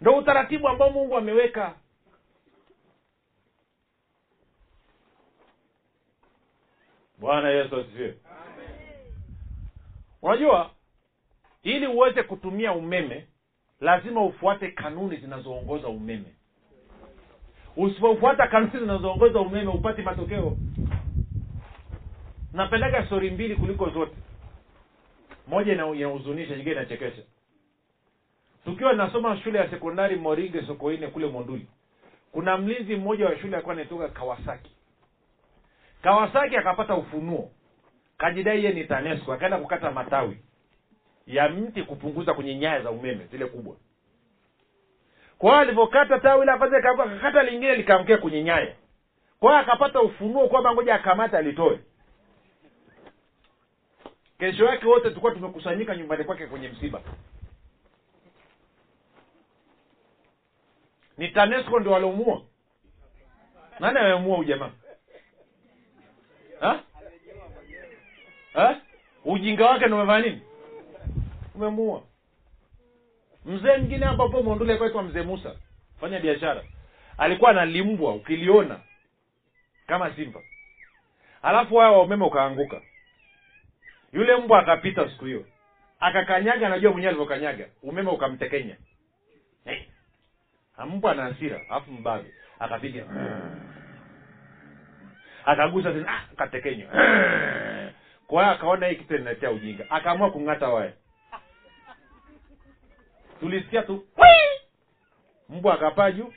[0.00, 1.74] Ndo utaratibu ambao mungu ameweka.
[7.18, 8.14] Bwana yesu asifiwe.
[10.22, 10.70] Unajua
[11.62, 13.26] ili uweze kutumia umeme
[13.80, 16.34] lazima ufuate kanuni zinazoongoza umeme.
[17.76, 20.56] Usipofuata kanuni zinazoongoza umeme upati matokeo.
[22.52, 24.16] Napendaga stori mbili kuliko zote
[25.48, 27.22] moja inahuzunisha nyingine inachekesha.
[28.64, 31.66] Tukiwa nasoma shule ya sekondari moringe sokoine kule monduli
[32.32, 34.70] kuna mlinzi mmoja wa shule alikuwa anaitoka kawasaki.
[36.02, 37.50] Kawasaki akapata ufunuo
[38.18, 40.38] kajidai ye ni tanesco akaenda kukata matawi
[41.26, 43.76] ya mti kupunguza kwenye nyaya za umeme zile kubwa.
[45.38, 46.58] Kwa alivyokata tawi la
[47.42, 48.74] lingine likaangukia kwenye nyaya.
[49.40, 51.80] Kwa akapata ufunuo kwamba ngoja akamate alitoe
[54.38, 57.00] kesho yake wote tulikuwa tumekusanyika nyumbani kwake kwenye msiba.
[61.18, 62.42] Ni tanesco ndio waliomua
[63.80, 64.70] nani amemua?
[66.60, 66.80] Ha?
[69.24, 70.42] ujinga wake ndo umefanya nini?
[71.54, 72.02] Umemua
[73.44, 75.54] mzee mwingine hapa hapo mondule kwaitwa mzee musa.
[76.00, 76.64] Fanya biashara.
[77.18, 78.80] Alikuwa analimbwa ukiliona.
[79.86, 80.40] Kama simba.
[81.42, 82.82] Alafu waya wa umeme ukaanguka
[84.12, 85.44] yule mbwa akapita siku hiyo.
[86.00, 87.66] Akakanyaga anajua mwenyewe alivyokanyaga.
[87.82, 88.76] Umeme ukamtekenya.
[89.64, 89.78] Hey.
[90.86, 93.04] mbwa ana hasira alafu mbabe akapiga.
[95.44, 96.90] Akagusa tena ah, katekenywa
[98.26, 99.90] kwa hiyo akaona hii kitu inaletea ujinga.
[99.90, 100.92] Akaamua kung'ata waya.
[103.40, 104.06] Tulisikia tu
[105.48, 106.32] mbwa akapaa juu.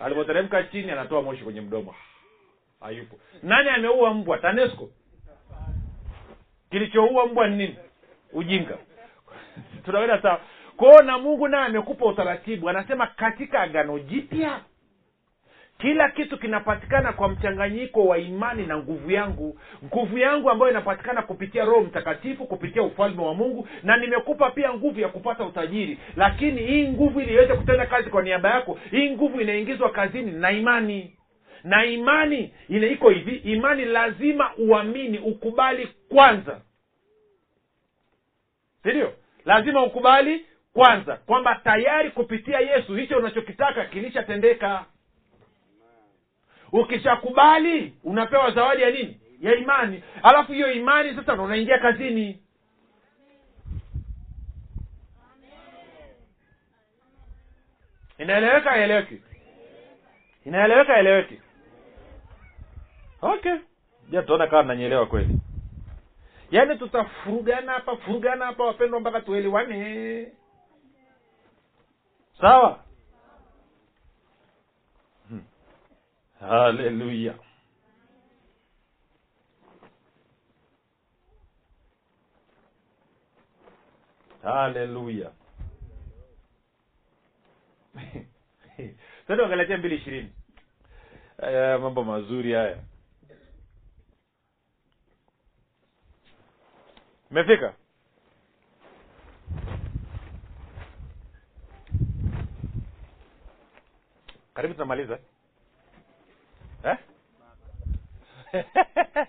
[0.00, 1.94] Alipoteremka chini anatoa moshi kwenye mdomo.
[2.80, 3.16] Hayupo.
[3.42, 4.38] Nani ameua mbwa?
[4.38, 4.90] Tanesco
[6.74, 7.76] kilichoua mbwa ni nini?
[8.32, 8.78] Ujinga.
[9.84, 10.40] Tunaweza sawa.
[10.76, 14.60] Kwao na mungu naye amekupa utaratibu anasema katika agano jipya
[15.78, 19.58] kila kitu kinapatikana kwa mchanganyiko wa imani na nguvu yangu.
[19.84, 25.00] Nguvu yangu ambayo inapatikana kupitia roho mtakatifu kupitia ufalme wa mungu na nimekupa pia nguvu
[25.00, 25.98] ya kupata utajiri.
[26.16, 28.78] Lakini hii nguvu ili iweze kutenda kazi kwa niaba yako.
[28.90, 31.16] Hii nguvu inaingizwa kazini na imani
[31.64, 36.60] na imani ina iko hivi imani lazima uamini ukubali kwanza.
[38.82, 39.12] Sindio
[39.44, 44.84] lazima ukubali kwanza kwamba tayari kupitia yesu hicho unachokitaka kilishatendeka.
[46.72, 49.20] Ukishakubali unapewa zawadi ya nini?
[49.40, 50.02] Ya imani.
[50.22, 52.40] Alafu hiyo imani sasa ndo unaingia kazini.
[58.18, 59.20] Inaeleweka eleweki
[60.44, 61.40] inaeleweka aeleweki
[63.24, 63.56] okay.
[64.10, 65.38] Ja tutaona kama nanyelewa kweli.
[66.50, 70.28] Yaani tutafurugana hapa furugana hapa wapendwa mpaka tuelewane.
[72.40, 72.84] Sawa?
[75.28, 75.44] Hmm.
[76.40, 77.34] haleluya
[84.42, 85.30] haleluya
[89.26, 90.32] sasa wagalatia mbili ishirini.
[91.40, 92.78] Haya mambo mazuri haya
[97.30, 97.74] imefika
[104.54, 105.18] karibu tunamaliza.
[106.84, 106.96] Eh?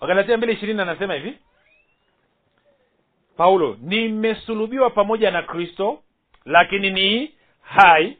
[0.00, 1.38] wagalatia mbili ishirini anasema hivi.
[3.36, 6.02] Paulo nimesulubiwa pamoja na kristo
[6.44, 8.18] lakini ni hai.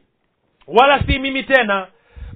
[0.67, 1.87] Wala si mimi tena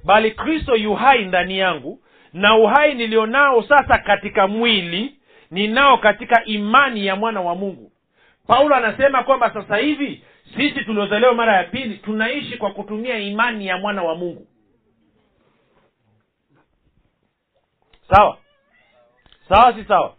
[0.04, 2.00] bali kristo yu hai ndani yangu
[2.32, 5.16] na uhai nilionao sasa katika mwili
[5.50, 7.92] ninao katika imani ya mwana wa mungu.
[8.46, 10.24] Paulo anasema kwamba sasa hivi
[10.56, 14.46] sisi tuliozaliwa mara ya pili tunaishi kwa kutumia imani ya mwana wa mungu.
[18.10, 18.38] Sawa?
[19.48, 20.14] Sawa si sawa?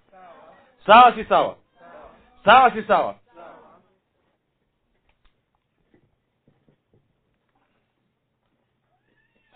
[0.85, 1.57] Sawa si sawa?
[2.45, 3.15] Sawa si sawa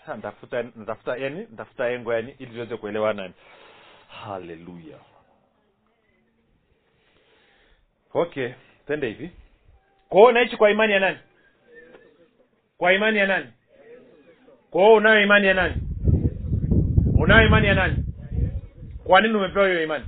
[0.08, 3.30] Sasa ntafuta ntafuta yani ntafuta engo yani ili tuweze kuelewana
[4.08, 4.98] haleluya
[8.14, 8.52] okay
[8.86, 9.30] tende hivi.
[10.08, 11.18] Kwa hiyo unaishi kwa imani ya nani?
[12.78, 13.46] Kwa imani ya nani?
[14.70, 15.74] Kwa hiyo unayo imani ya nani?
[17.18, 18.04] Unayo imani ya nani?
[19.04, 20.04] Kwa nini umepewa hiyo imani?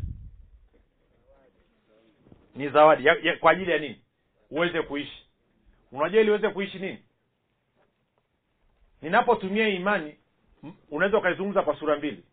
[2.55, 3.07] Ni zawadi.
[3.07, 4.01] Ya, ya, kwa ajili ya nini?
[4.51, 5.27] Uweze kuishi.
[5.93, 6.99] Unajua ili uweze kuishi nini
[9.03, 10.17] ninapotumia imani
[10.91, 12.25] unaweza ukaizungumza kwa sura mbili.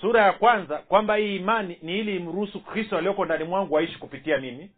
[0.00, 4.38] Sura ya kwanza kwamba hii imani ni ili imruhusu kristo aliyoko ndani mwangu aishi kupitia
[4.38, 4.70] mimi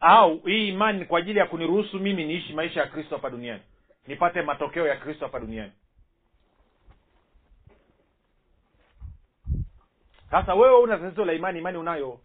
[0.00, 3.62] au hii imani ni kwa ajili ya kuniruhusu mimi niishi maisha ya kristo hapa duniani
[4.06, 5.72] nipate matokeo ya kristo hapa duniani.
[10.30, 12.20] Sasa wewe una tatizo la imani imani unayo?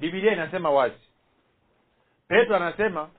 [0.00, 0.94] Bibilia inasema wazi.
[2.28, 3.10] Petro anasema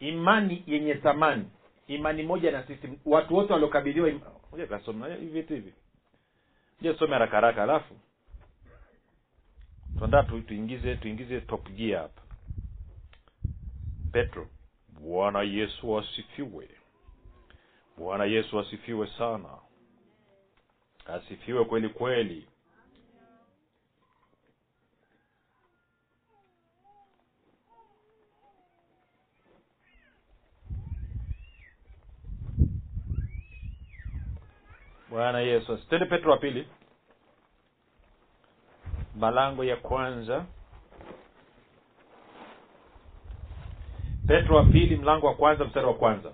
[0.00, 1.44] imani yenye thamani.
[1.86, 2.88] Imani moja na sisi.
[3.04, 3.52] Watu wote
[4.50, 5.74] Ngoja kasome hivi hivi.
[6.80, 7.94] Je some haraka haraka alafu.
[9.98, 12.22] Tuandaa tu, tuingize tuingize top gear hapa.
[14.12, 14.48] Petro
[15.00, 16.68] bwana yesu asifiwe.
[17.98, 19.48] Bwana yesu asifiwe sana.
[21.06, 22.46] Asifiwe kweli kweli
[35.10, 36.66] bwana yesu twende petro wa pili.
[39.16, 40.44] Malango ya kwanza.
[44.28, 46.32] Petro wa pili mlango wa kwanza mstari wa kwanza.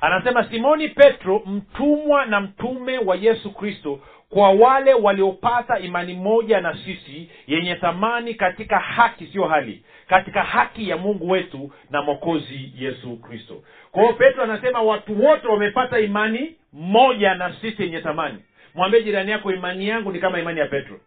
[0.00, 6.76] Anasema simoni petro mtumwa na mtume wa yesu kristo kwa wale waliopata imani moja na
[6.84, 13.16] sisi yenye thamani katika haki siyo hali katika haki ya mungu wetu na mwokozi yesu
[13.16, 13.62] kristo.
[13.92, 18.38] Kwa hiyo petro anasema watu wote wamepata imani moja na sisi yenye thamani.
[18.74, 21.00] Mwambie jirani yako imani yangu ni kama imani ya petro.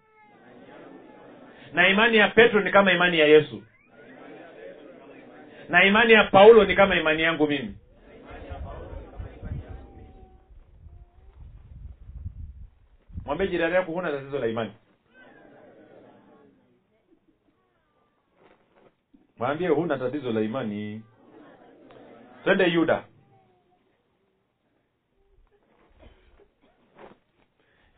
[1.73, 3.63] Na imani ya petro ni kama imani ya yesu.
[5.69, 7.75] Na imani ya paulo ni kama imani yangu mimi.
[13.25, 14.71] Mwambie jirani yako huna tatizo la imani.
[19.37, 21.01] Mwambie huna tatizo la imani.
[22.43, 23.03] Twende yuda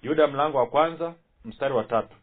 [0.02, 1.14] yuda mlango wa kwanza
[1.46, 2.16] mstari wa tatu.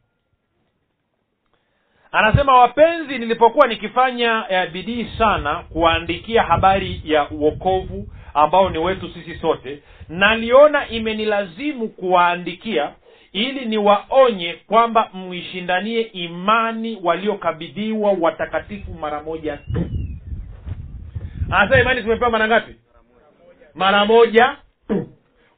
[2.12, 9.34] Anasema wapenzi nilipokuwa nikifanya eh, bidii sana kuwaandikia habari ya uokovu ambao ni wetu sisi
[9.38, 12.92] sote naliona imenilazimu kuwaandikia
[13.32, 19.84] ili niwaonye kwamba mwishindanie imani waliokabidhiwa watakatifu mara moja tu.
[21.50, 22.74] Anasema imani tumepewa mara ngapi?
[23.74, 24.56] Mara moja
[24.88, 25.08] tu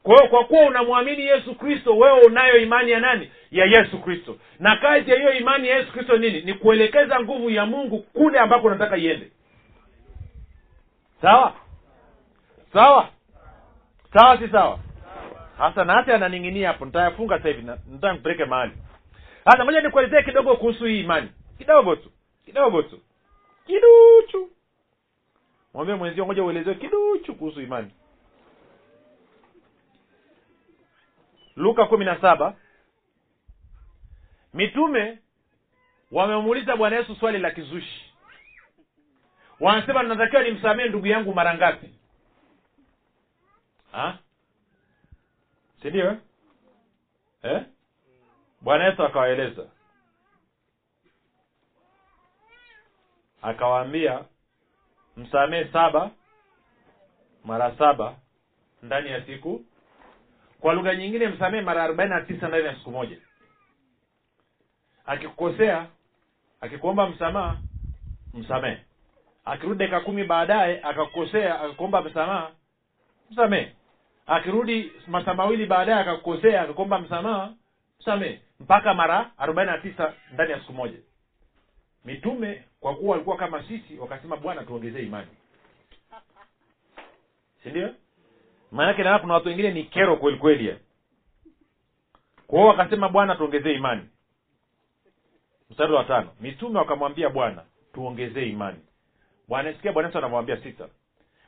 [0.03, 3.31] kwa hiyo kwa kuwa unamwamini yesu kristo wewe unayo imani ya nani?
[3.51, 4.37] Ya yesu kristo.
[4.59, 6.41] Na kazi ya hiyo imani ya yesu kristo nini?
[6.41, 9.31] Ni kuelekeza nguvu ya mungu kule ambako unataka iende.
[11.21, 11.53] Sawa?
[12.73, 13.09] Sawa?
[14.13, 14.79] Sawa si sawa?
[15.57, 16.17] Hasa na hata
[16.63, 16.85] hapo.
[16.85, 18.71] Nitayafunga sasa hivi na- nataka nipeleke mahali.
[19.45, 21.29] Sasa moja nikuelezee kidogo kuhusu hii imani.
[21.57, 22.11] Kidogo tu.
[22.45, 22.99] Kidogo tu.
[23.67, 24.49] Kiduchu.
[25.73, 27.91] Mwambie mwenzio moja uelezewe kiduchu kuhusu imani
[31.59, 32.55] luka kumi na saba.
[34.53, 35.19] Mitume
[36.11, 38.13] wamemuuliza bwana yesu swali la kizushi.
[39.59, 41.93] Wanasema natakiwa nimsamehe ndugu yangu mara ngapi?
[45.81, 46.17] Sindio eh?
[47.43, 47.61] eh?
[48.61, 49.65] bwana yesu akawaeleza.
[53.41, 54.25] Akawaambia
[55.17, 56.11] msamehe saba
[57.45, 58.15] mara saba
[58.83, 59.65] ndani ya siku
[60.61, 63.17] kwa lugha nyingine msamehe mara arobaini na tisa ndani ya siku moja.
[65.05, 65.87] Akikukosea
[66.61, 67.57] akikuomba msamaha
[68.33, 68.77] msamehe
[69.45, 72.51] akirudi dakika kumi baadaye akakukosea akakuomba msamaha
[73.31, 73.75] msamehe
[74.27, 77.53] akirudi masaa mawili baadaye akakukosea akakuomba msamaha
[77.99, 80.97] msamehe mpaka mara arobaini na tisa ndani ya siku moja.
[82.05, 85.27] Mitume kwa kuwa walikuwa kama sisi wakasema bwana tuongezee imani.
[87.63, 87.95] Si ndio
[88.71, 90.75] maanake naona kuna watu wengine ni kero kweli kweli ya.
[92.49, 94.01] wakasema bwana tuongezee imani.
[95.69, 97.63] Mstari wa tano mitume wakamwambia bwana
[97.93, 98.79] tuongezee imani.
[99.47, 100.87] Bwana sikia bwana yesu anamwambia sita.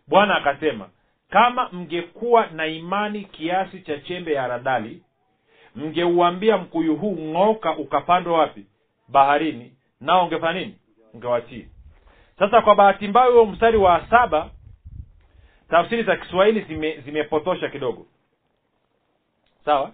[0.08, 0.90] Bwana akasema
[1.30, 5.04] kama mngekuwa na imani kiasi cha chembe ya haradali
[5.76, 8.66] mngeuambia mkuyu huu ng'oka ukapandwa wapi?
[9.08, 10.76] Baharini nao ungefanya nini?
[11.14, 11.68] Ungewatii
[12.40, 14.50] sasa kwa bahati mbaya huo mstari wa saba
[15.72, 18.06] tafsiri za kiswahili zime- zimepotosha kidogo.
[19.66, 19.92] Sawa?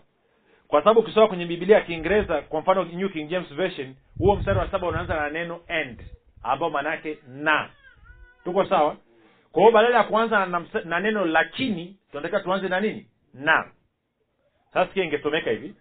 [0.67, 4.59] Kwa sababu ukisoma kwenye bibilia ya kiingereza kwa mfano new king james version huo mstari
[4.59, 5.99] wa saba unaanza na neno end
[6.43, 7.69] ambao maana yake na
[8.43, 8.95] tuko sawa?
[9.51, 13.07] Kwa hiyo badala ya kuanza na, na neno lakini tunatakiwa tuanze na nini?
[13.33, 13.65] Na
[14.73, 15.73] sasa ingesomeka hivi.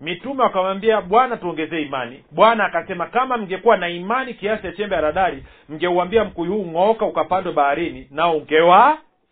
[0.00, 2.24] Mitume wakamwambia bwana tuongezee imani.
[2.30, 7.06] Bwana akasema kama mngekuwa na imani kiasi cha chembe ya radari mngeuambia mkuyu huu ng'ooka
[7.06, 8.36] ukapandwe baharini nao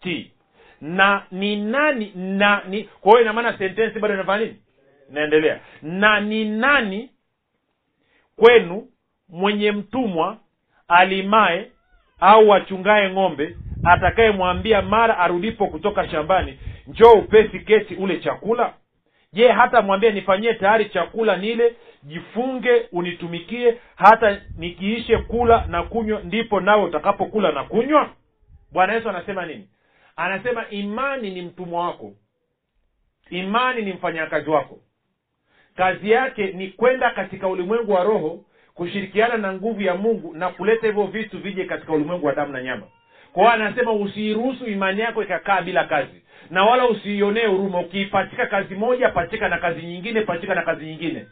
[0.05, 0.30] ungewatii
[0.80, 4.57] na ni nani na ni kwa hiyo ina sentensi bado inafanya nini?
[5.11, 5.61] Inaendelea.
[5.82, 7.11] Na ni nani
[8.36, 8.86] kwenu
[9.28, 10.36] mwenye mtumwa
[10.88, 11.70] alimae
[12.20, 18.74] au achungaye ng'ombe atakayemwambia mara arudipo kutoka shambani njoo upesi keti ule chakula
[19.32, 26.61] je hata mwambie nifanyie tayari chakula nile jifunge unitumikie hata nikiishe kula na kunywa ndipo
[26.61, 28.11] nawe utakapokula na kunywa?
[28.72, 29.68] Bwana yesu anasema nini
[30.16, 32.12] anasema imani ni mtumwa wako.
[33.30, 34.78] Imani ni mfanyakazi wako.
[35.76, 38.44] Kazi yake ni kwenda katika ulimwengu wa roho
[38.74, 42.62] kushirikiana na nguvu ya mungu na kuleta hivyo vitu vije katika ulimwengu wa damu na
[42.62, 42.86] nyama.
[43.32, 47.80] Kwa anasema usiiruhusu imani yako ikakaa bila kazi na wala usiionee huruma.
[47.80, 51.26] Ukiipatika kazi moja pachika na kazi nyingine patika na kazi nyingine.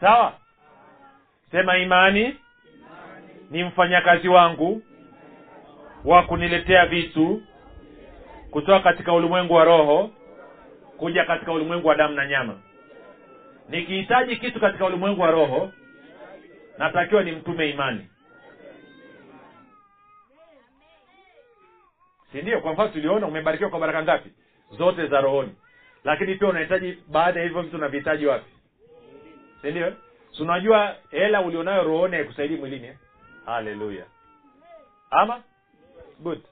[0.00, 0.32] Sawa?
[1.50, 2.36] Sema imani
[3.50, 4.82] ni mfanyakazi wangu
[6.06, 7.42] wa kuniletea vitu
[8.50, 10.10] kutoka katika ulimwengu wa roho
[10.98, 12.60] kuja katika ulimwengu wa damu na nyama.
[13.68, 15.72] Nikihitaji kitu katika ulimwengu wa roho
[16.78, 18.06] natakiwa ni mtume imani.
[22.32, 22.60] Si ndio?
[22.60, 24.30] Kwa mfano tuliona umebarikiwa kwa baraka ngapi?
[24.70, 25.54] Zote za rohoni.
[26.04, 28.50] Lakini pia unahitaji baada ya hivyo vitu unavihitaji wapi?
[29.62, 29.92] Si ndio?
[30.36, 32.96] Si unajua hela ulionayo rohoni haikusaidii mwilini eh?
[33.46, 34.04] haleluya.
[35.10, 35.42] Ama
[36.20, 36.42] good.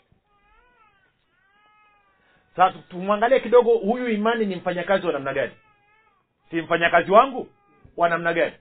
[2.57, 5.53] Sasa tumwangalie kidogo huyu imani ni mfanyakazi wa namna gani?
[6.51, 7.49] Si mfanyakazi wangu?
[7.97, 8.55] Wa namna gani?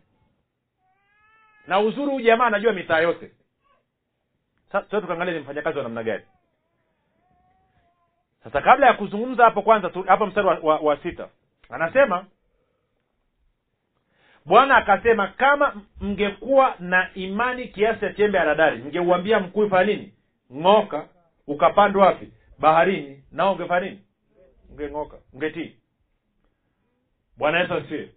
[1.68, 3.32] Na uzuri huyu jamaa anajua mitaa yote.
[4.72, 6.24] Sasa tukaangalia ni mfanyakazi wa namna gani.
[8.44, 11.30] Sasa kabla ya kuzungumza hapo kwanza tu, hapo mstari wa, wa, wa sita
[11.70, 12.26] anasema
[14.46, 20.14] bwana akasema kama mngekuwa na imani kiasi cha chembe ya mngeuambia mkuu fanya nini
[20.56, 21.08] ng'oka
[21.48, 22.32] ukapandwa wapi?
[22.60, 23.24] Baharini.
[23.32, 24.02] Nao ungefanya nini?
[24.70, 25.18] Ungeng'oka.
[25.34, 25.76] Ungetii.
[27.38, 28.10] Bwana yesu asifiwe.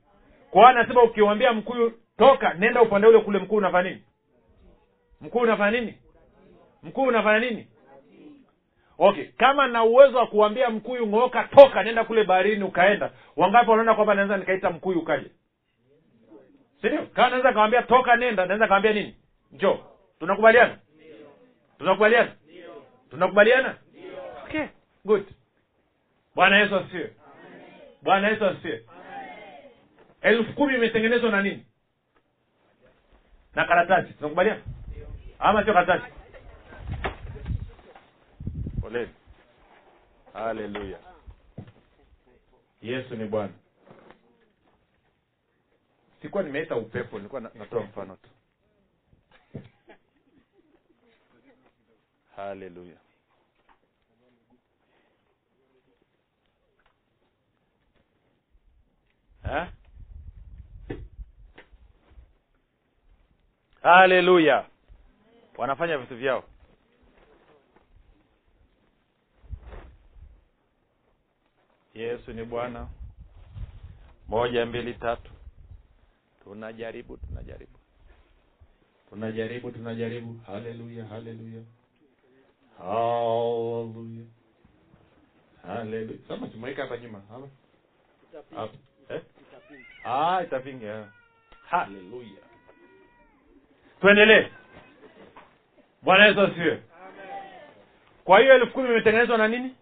[0.51, 4.03] Kwa anasema ukiwambia mkuyu toka nenda upande ule kule mkuu unafanya nini?
[5.20, 5.95] Mkuu unafanya nini?
[6.82, 7.66] Mkuu unafanya nini?
[8.99, 13.11] Okay kama na uwezo wa kuambia mkuyu ng'oka toka nenda kule baharini ukaenda.
[13.37, 15.30] Wangapi wanaona kwamba naweza nikaita mkuyu ukaje?
[16.80, 19.16] Sindio kama naweza kawambia toka nenda naweza kawambia nini?
[19.53, 19.78] Njo
[20.18, 20.78] tunakubaliana
[21.78, 22.32] tunakubaliana?
[23.10, 23.78] Tunakubaliana?
[24.44, 24.66] Okay.
[25.04, 25.26] Good.
[26.34, 27.16] Bwana yesu asifiwe.
[28.02, 28.84] Bwana yesu asifiwe.
[30.22, 31.66] Elfu kumi imetengenezwa na nini?
[33.54, 34.12] Na karatasi.
[34.12, 34.60] Tunakubaliana?
[35.38, 36.12] Ama sio karatasi?
[38.80, 39.10] Poleni
[40.32, 40.98] haleluya
[42.82, 43.52] yesu ni bwana.
[46.22, 48.28] Sikuwa nimeita upepo nilikuwa natoa mfano tu
[52.37, 52.99] haleluya
[59.43, 59.68] Ha?
[63.82, 64.66] haleluya
[65.57, 66.45] wanafanya vitu vyao.
[71.95, 72.89] Yesu ni bwana.
[74.28, 75.30] Moja mbili tatu.
[76.45, 77.78] Tunajaribu tunajaribu.
[79.11, 80.41] Tunajaribu tunajaribu.
[80.47, 81.62] Haleluya haleluya
[82.78, 84.26] Hallelujah.
[86.28, 87.22] sasa tumeweka hapa nyuma.
[87.30, 87.48] Hapa
[88.56, 88.74] hapa
[89.08, 89.20] eh?
[90.04, 91.04] Ah itapinga eh.
[94.00, 94.46] tuendelee.
[96.02, 96.82] Bwana yesu asifiwe.
[98.24, 99.74] Kwa hiyo elfu kumi imetengenezwa na nini?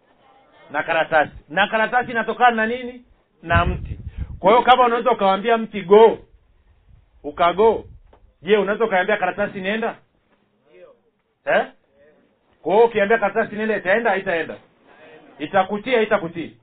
[0.71, 1.33] Na karatasi.
[1.49, 3.05] Na karatasi inatokana na nini?
[3.43, 3.99] Na mti.
[4.39, 6.19] Kwa hiyo kama unaweza ukawambia mti go.
[7.23, 7.85] Ukago.
[8.43, 9.97] Je unaweza ukaambia karatasi nenda
[11.45, 11.67] eh?
[12.65, 14.57] Kwa hiyo ukiambia karatasi nenda itaenda haitaenda?
[15.39, 16.57] Itakutii haitakutii?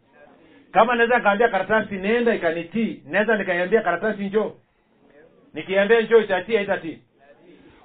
[0.72, 4.52] Kama naweza nikaambia karatasi nenda ikanitii naweza nikaiambia karatasi njoo.
[5.54, 7.00] Nikiambia njoo itatii haitatii?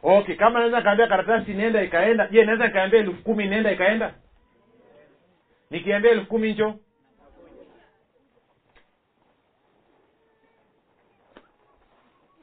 [0.03, 4.15] Okay kama naweza nikaambia karatasi nenda ikaenda je naweza nikaambia elfu kumi nenda ikaenda?
[5.71, 6.75] Nikiambia elfu kumi njoo.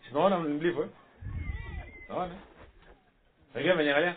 [0.08, 0.90] Sinaona mlivyo eh?
[2.10, 2.36] naona.
[3.56, 4.16] Wengine menyangalia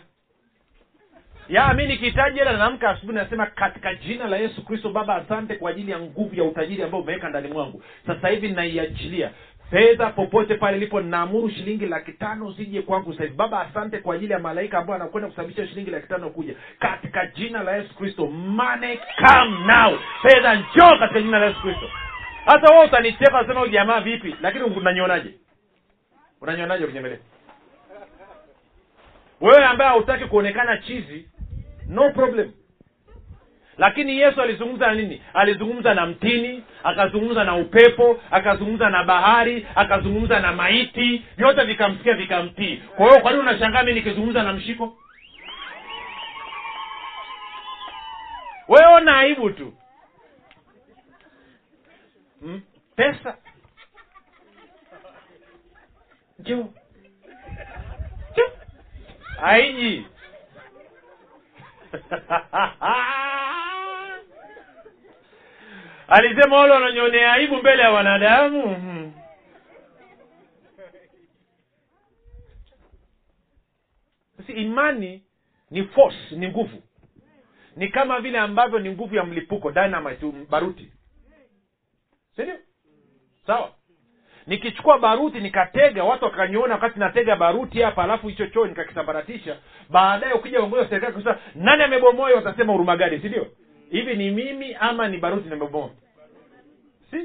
[1.49, 5.71] ya mi nikihitaji hela naamka asubuhi nasema katika jina la yesu kristo baba asante kwa
[5.71, 7.83] ajili ya nguvu ya utajiri ambao umeweka ndani mwangu.
[8.07, 9.31] Sasa hivi naiachilia.
[9.71, 13.35] Fedha popote pale ilipo naamuru shilingi laki tano zije kwangu sasa hivi.
[13.35, 16.53] Baba asante kwa ajili ya malaika ambayo anakwenda kusababisha shilingi laki tano kuja.
[16.79, 19.99] Katika jina la yesu kristo money come now.
[20.21, 21.89] Fedha njoo katika jina la yesu kristo.
[22.45, 24.35] Hata wewe utanicheka unasema jamaa vipi?
[24.41, 25.29] Lakini unanionaje?
[26.41, 27.17] Unanionaje ukinyemelea
[29.41, 31.29] wewe ambaye hautaki kuonekana chizi
[31.87, 32.51] no problem.
[33.77, 35.21] Lakini yesu alizungumza na nini?
[35.33, 41.25] Alizungumza na mtini akazungumza na upepo akazungumza na bahari akazungumza na maiti.
[41.37, 42.77] Vyote vikamsikia vikamtii.
[42.95, 44.97] Kwa hiyo kwa unashangaa mi nikizungumza na mshiko?
[48.67, 49.73] Weona aibu tu.
[52.41, 52.61] Hmm?
[52.95, 53.37] pesa.
[56.39, 56.55] Njoo.
[58.31, 58.51] Njoo.
[59.41, 60.05] haiji
[66.07, 69.13] alisema wale wananyonea aibu mbele ya wanadamu.
[74.45, 75.23] Si imani
[75.71, 76.83] ni force ni nguvu.
[77.75, 80.91] Ni kama vile ambavyo ni nguvu ya mlipuko dynamite baruti.
[82.35, 82.55] Sindio
[83.47, 83.73] sawa
[84.47, 89.55] nikichukua baruti nikatega watu wakaniona wakati natega baruti hapa alafu hicho choo nikakisambaratisha.
[89.89, 93.47] Baadaye ukija uongozi wa serikali kusema nani amebomoa watasema huruma gadi si ndio?
[93.91, 95.89] Hivi ni mimi ama ni baruti nimebomoa?
[97.11, 97.17] Si?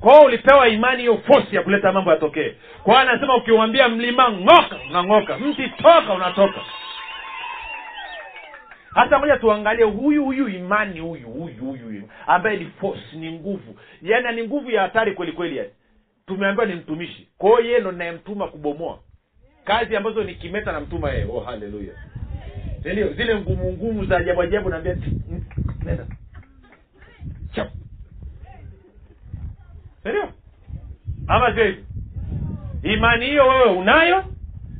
[0.00, 2.54] Kwao ulipewa imani hiyo fosi ya kuleta mambo yatokee.
[2.82, 5.38] Kwao anasema ukiwambia mlima ng'oka unang'oka.
[5.38, 6.60] Mti toka unatoka
[8.94, 13.76] hata moja tuangalie huyu huyu imani huyu huyu huyu ambaye ni force ni nguvu.
[14.02, 15.70] Yaani ni nguvu ya hatari kweli kweli yani
[16.26, 17.28] tumeambiwa ni mtumishi.
[17.38, 18.98] Kwa hiyo yeye ndo nayemtuma kubomoa.
[19.64, 21.24] Kazi ambazo ni kimeta namtuma yeye.
[21.30, 21.94] Oh haleluya
[22.92, 25.44] ndio zile ngumu ngumu za ajabu ajabu naambia "Mm,
[25.84, 26.06] nenda.
[30.02, 30.28] Sindio
[31.26, 31.74] ama sio
[32.82, 34.24] imani hiyo wewe unayo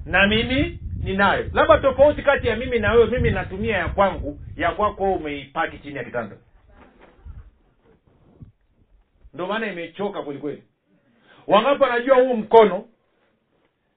[0.06, 1.50] na mimi ninayo.
[1.53, 5.96] Labda tofauti kati ya mimi na wewe mimi natumia ya kwangu ya kwako umeipaki chini
[5.96, 6.36] ya kitanda.
[9.34, 10.62] Ndio maana imechoka kwelikweli
[11.46, 12.84] wangapi wanajua huu mkono?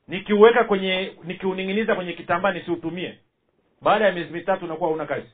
[0.08, 3.20] Nikiuweka kwenye nikiuning'iniza kwenye kitambaa nisiutumie.
[3.82, 5.28] Baada ya miezi mitatu unakuwa hauna kazi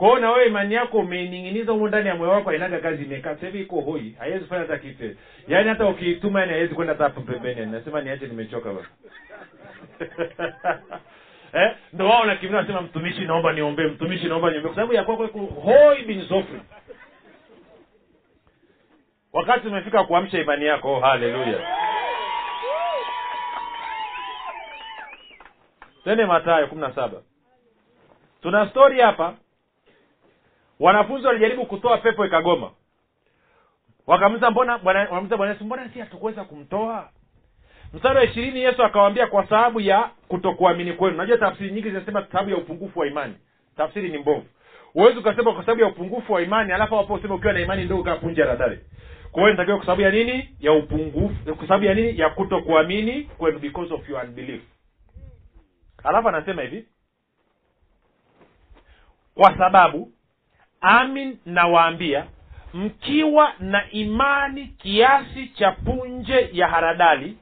[0.00, 3.34] kwao na wewe imani yako umeining'iniza humo ndani ya moyo wako ainaga kazi imekaa?
[3.34, 5.16] Sasa iko hoi haiwezi kufanya hata kitu.
[5.48, 7.60] Yaani hata ukiituma yani haiwezi kwenda hata pembeni.
[7.60, 8.88] Yani nasema niache nimechoka basi.
[11.52, 11.76] Eh?
[11.92, 14.68] Ndo wao nakimbia nasema mtumishi naomba niombee mtumishi naomba niombee.
[14.68, 16.60] Kwa sababu ya kwako hoi bin zofri.
[19.32, 21.58] Wakati umefika kuamsha imani yako oh, haleluya
[26.04, 27.22] tende matayo kumi na saba.
[28.42, 29.34] Tuna stori hapa
[30.80, 32.70] wanafunzi walijaribu kutoa pepo ikagoma.
[34.06, 37.08] Wakamuza mbona wanamuza bwana yesu mbona si hatukuweza kumtoa?
[37.92, 41.16] Mstari wa ishirini yesu akawaambia kwa sababu ya kutokuamini kwenu.
[41.16, 43.34] Najua tafsiri nyingi zinasema sababu ya upungufu wa imani.
[43.76, 44.46] Tafsiri ni mbovu.
[44.92, 48.02] Huwezi ukasema kwa sababu ya upungufu wa imani alafu hapo useme ukiwa na imani ndogo
[48.02, 48.78] kaa punja radhari
[49.32, 50.56] kwa hiyo nitakiwa kwa sababu ya nini?
[50.60, 52.18] Ya upungufu kwa sababu ya nini?
[52.18, 54.62] Ya kutokuamini kwenu because of your unbelief.
[56.04, 56.86] Alafu anasema hivi
[59.34, 60.12] kwa sababu
[60.80, 62.26] amin nawaambia
[62.74, 67.36] mkiwa na imani kiasi cha punje ya haradali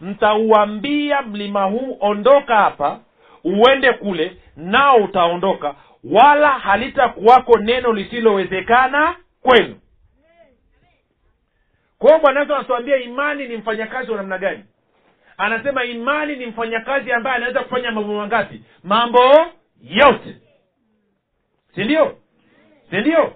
[0.00, 3.00] mtauambia mlima huu ondoka hapa
[3.44, 5.74] uende kule nao utaondoka
[6.04, 9.80] wala halitakuwako neno lisilowezekana kwenu.
[11.98, 14.64] Kwa hiyo anatuambia imani ni mfanyakazi wa namna gani?
[15.38, 18.62] Anasema imani ni mfanyakazi ambaye anaweza kufanya mambo mangapi?
[18.84, 19.20] Mambo
[19.82, 20.36] yote.
[21.74, 22.16] Si ndio
[22.90, 23.32] si ndio?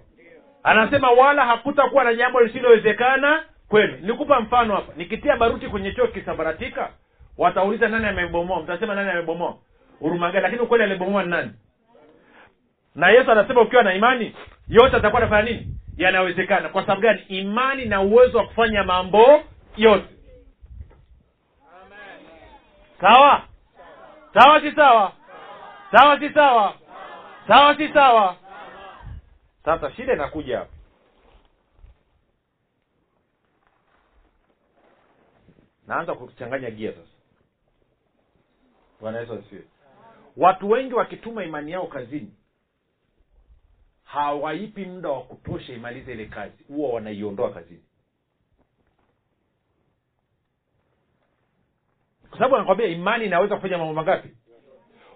[0.63, 3.99] Anasema wala hakutakuwa na jambo lisilowezekana kwenu.
[4.01, 4.93] Nikupa mfano hapa.
[4.97, 6.91] Nikitia baruti kwenye choo kisambaratika
[7.39, 8.63] watauliza nani amebomoa?
[8.63, 9.57] Mtasema nani amebomoa?
[10.01, 11.51] Urumagani lakini ukweli alibomoa ni nani?
[12.95, 14.37] Na yesu anasema ukiwa na imani
[14.69, 15.67] yote atakuwa anafanya nini?
[15.97, 16.69] Yanawezekana.
[16.69, 17.21] Kwa sababu gani?
[17.29, 19.43] Imani na uwezo wa kufanya mambo
[19.77, 20.05] yote.
[23.01, 23.43] Sawa?
[24.35, 25.13] Sawa si sawa?
[25.93, 26.75] Sawa si sawa?
[27.49, 28.37] Sawa si sawa
[29.65, 30.73] sasa shida inakuja hapa.
[35.87, 37.09] Naanza kuchanganya gia sasa.
[39.01, 39.43] Bwana yesu
[40.37, 42.35] watu wengi wakituma imani yao kazini
[44.05, 46.65] hawaipi muda wa kutosha imalize ile kazi.
[46.69, 47.83] Huwa wanaiondoa kazini.
[52.29, 54.29] Kwa sababu anakwambia imani inaweza kufanya mambo mangapi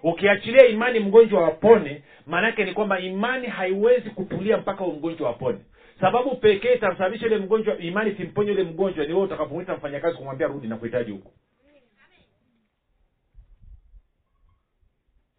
[0.02, 5.58] ukiachilia imani mgonjwa wapone maanake ni kwamba imani haiwezi kutulia mpaka mgonjwa wapone
[6.00, 10.66] sababu pekee itamsababisha yule mgonjwa imani simponye yule mgonjwa ni wewe utakapomwita mfanyakazi kumwambia rudi
[10.66, 11.30] na kuhitaji huko.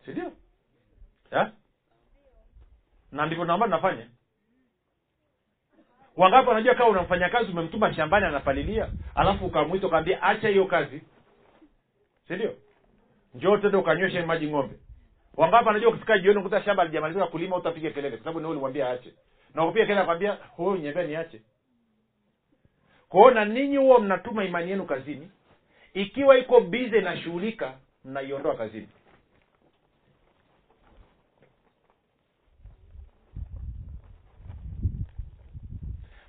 [0.06, 0.32] Sindio
[3.12, 4.08] na ndivyo naomba nafanya
[6.18, 11.02] wangapi wanajua kama una mfanyakazi umemtuma shambani anapalilia alafu ukamwita ukaambia acha hiyo kazi.
[12.28, 12.56] Sindio
[13.34, 14.76] njoo tende ukanyweshe maji ng'ombe.
[15.38, 19.14] Wangapi anajua ukifika jioni kuta shamba alijamalizika kulima utapiga kelele kwa sababu ni ulimwambia aache.
[19.56, 21.42] Na upiga kelele akwambia huyu nyembea niache.
[23.10, 25.32] Kwao na ninyi huwa mnatuma imani yenu kazini
[25.94, 27.74] ikiwa iko bize inashughulika
[28.06, 28.88] mnaiondoa kazini.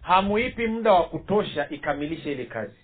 [0.00, 2.78] Hamuipi muda wa kutosha ikamilishe ile kazi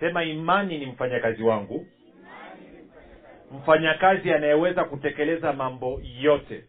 [0.00, 1.86] sema imani ni mfanyakazi wangu.
[3.52, 6.64] Mfanyakazi anayeweza kutekeleza mambo yote.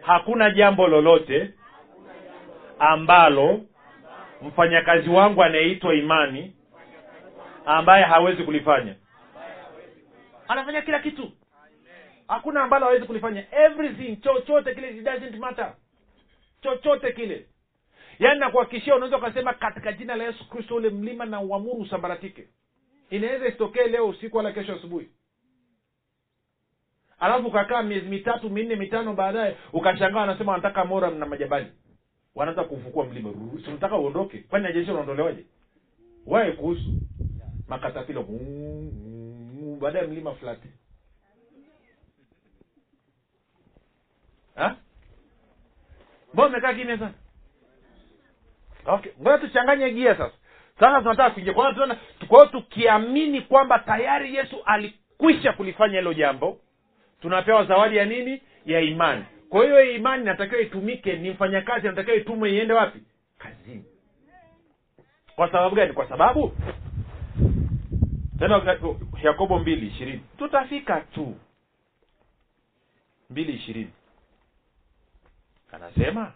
[0.00, 1.50] Hakuna jambo lolote
[2.78, 3.60] ambalo
[4.42, 6.56] mfanyakazi wangu anayeitwa imani
[7.66, 8.94] ambaye hawezi kulifanya.
[10.48, 11.32] Anafanya kila kitu.
[12.28, 13.44] Hakuna ambalo hawezi kulifanya.
[13.64, 15.72] Everything chochote kile it doesn't matter.
[16.62, 17.46] Chochote kile
[18.20, 22.48] yaani nakuhakikishia unaweza ukasema katika jina la yesu kristo ule mlima na uamuru usambaratike.
[23.10, 25.10] Inaweza isitokee leo usiku wala kesho asubuhi.
[27.20, 31.66] Alafu ukakaa miezi mitatu minne mitano baadaye ukashangaa wanasema wanataka mora na majabali.
[32.34, 33.32] Wanaanza kufukua mlima.
[33.64, 34.38] Sinataka uondoke?
[34.38, 35.44] Kwani najeshi unaondolewaje?
[36.26, 36.90] Wae kuhusu.
[37.68, 38.24] Makatapila
[39.80, 40.68] baadaye mlima flati
[44.56, 44.76] mbao
[46.34, 47.14] mbona umekaa kimya sana
[48.94, 50.34] okay tuchanganye gia sasa.
[50.80, 51.96] Sasa tunataka kuingia kwa hiyo
[52.28, 56.58] kwa tukiamini kwamba tayari yesu alikwisha kulifanya hilo jambo
[57.20, 58.42] tunapewa zawadi ya nini?
[58.66, 59.24] Ya imani.
[59.48, 61.16] Kwa hiyo imani inatakiwa itumike.
[61.16, 63.00] Ni mfanyakazi anatakiwa itumwe iende wapi?
[63.38, 63.84] Kazini.
[65.36, 65.92] Kwa sababu gani?
[65.92, 66.52] Kwa sababu
[68.38, 68.78] tena
[69.22, 70.22] yakobo mbili ishirini.
[70.38, 71.36] Tutafika tu.
[73.30, 73.90] Mbili ishirini.
[75.72, 76.32] Anasema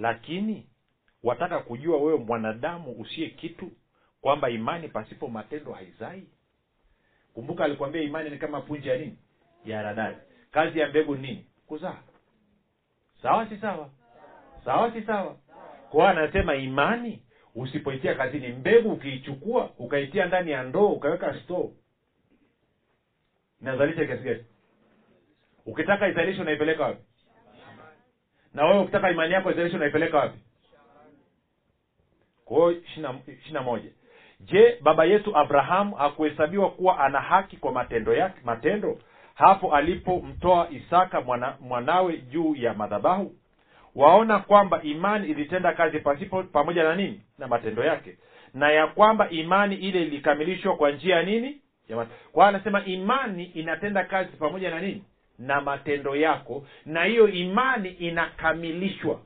[0.00, 0.66] lakini
[1.22, 3.70] wataka kujua wewe mwanadamu usiye kitu
[4.20, 6.26] kwamba imani pasipo matendo haizai?
[7.34, 9.18] Kumbuka alikwambia imani ni kama punje ya nini?
[9.64, 10.16] Ya radari
[10.50, 11.46] kazi ya mbegu nini?
[11.66, 11.98] Kuzaa.
[13.22, 13.90] Sawa si sawa?
[14.64, 15.36] Sawa si sawa?
[15.90, 17.22] Kwao anasema imani
[17.54, 21.70] usipoitia kazini mbegu ukiichukua ukaitia ndani ya ndoo ukaweka store.
[23.62, 24.44] Inazalisha kiasi gani?
[25.66, 27.02] Ukitaka izalishe unaipeleka wapi
[28.54, 30.38] na wewe ukitaka imani yako izalishe unaipeleka wapi?
[32.44, 32.82] Kwa hiyo
[33.26, 33.90] ishiri na moja.
[34.40, 38.98] Je baba yetu abrahamu hakuhesabiwa kuwa ana haki kwa matendo yake matendo?
[39.34, 43.34] Hapo alipomtoa isaka mwana, mwanawe juu ya madhabahu?
[43.94, 47.20] Waona kwamba imani ilitenda kazi pasipo pamoja na nini?
[47.38, 48.16] Na matendo yake.
[48.54, 51.60] Na ya kwamba imani ile ilikamilishwa kwa njia ya nini?
[52.32, 55.04] Kwa anasema imani inatenda kazi pamoja na nini
[55.40, 59.20] na matendo yako na hiyo imani inakamilishwa.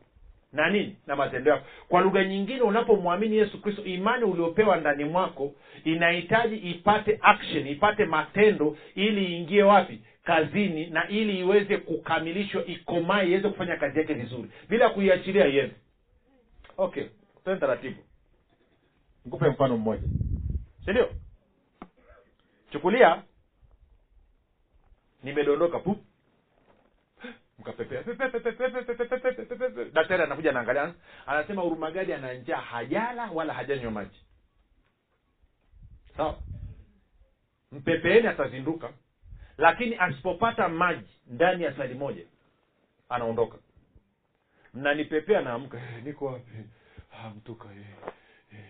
[0.53, 0.97] Na nini?
[1.07, 1.65] Na matendo yako.
[1.89, 5.53] Kwa lugha nyingine unapomwamini yesu kristo imani uliopewa ndani mwako
[5.85, 10.01] inahitaji ipate action ipate matendo ili iingie wapi?
[10.25, 15.75] Kazini na ili iweze kukamilishwa ikomae iweze kufanya kazi yake vizuri bila kuiachilia iende
[16.77, 17.05] okay
[17.45, 17.97] tene taratibu.
[19.25, 20.03] Nikupe mfano mmoja.
[20.85, 21.09] Sindio
[22.73, 23.23] chukulia
[25.25, 25.99] nimedondoka pup
[27.59, 28.03] mkapepea
[29.93, 30.95] daktari anakuja anaangalia
[31.27, 34.20] anasema urumagadi njaa hajala wala hajanywa maji
[36.16, 36.39] sawa
[37.72, 38.93] mpepeeni atazinduka
[39.59, 42.25] lakini asipopata maji ndani ya sali moja
[43.09, 43.59] anaondoka
[44.75, 46.51] mnanipepea naamka eh, niko wapi
[47.12, 47.87] ah, mtuka eh,
[48.53, 48.64] eh.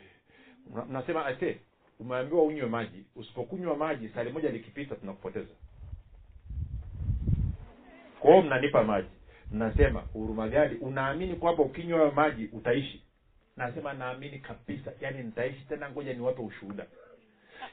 [0.89, 1.59] Mnasema ase
[2.01, 5.55] umeambiwa unywe maji usipokunywa maji sali moja likipita tunakupoteza
[8.25, 9.09] kwa hiyo mnanipa maji.
[9.53, 13.03] Mnasema hurumagadi unaamini kwamba ukinywa hayo maji utaishi?
[13.57, 14.93] Nasema naamini kabisa.
[15.01, 16.87] Yaani nitaishi tena ngoja niwape ushuhuda.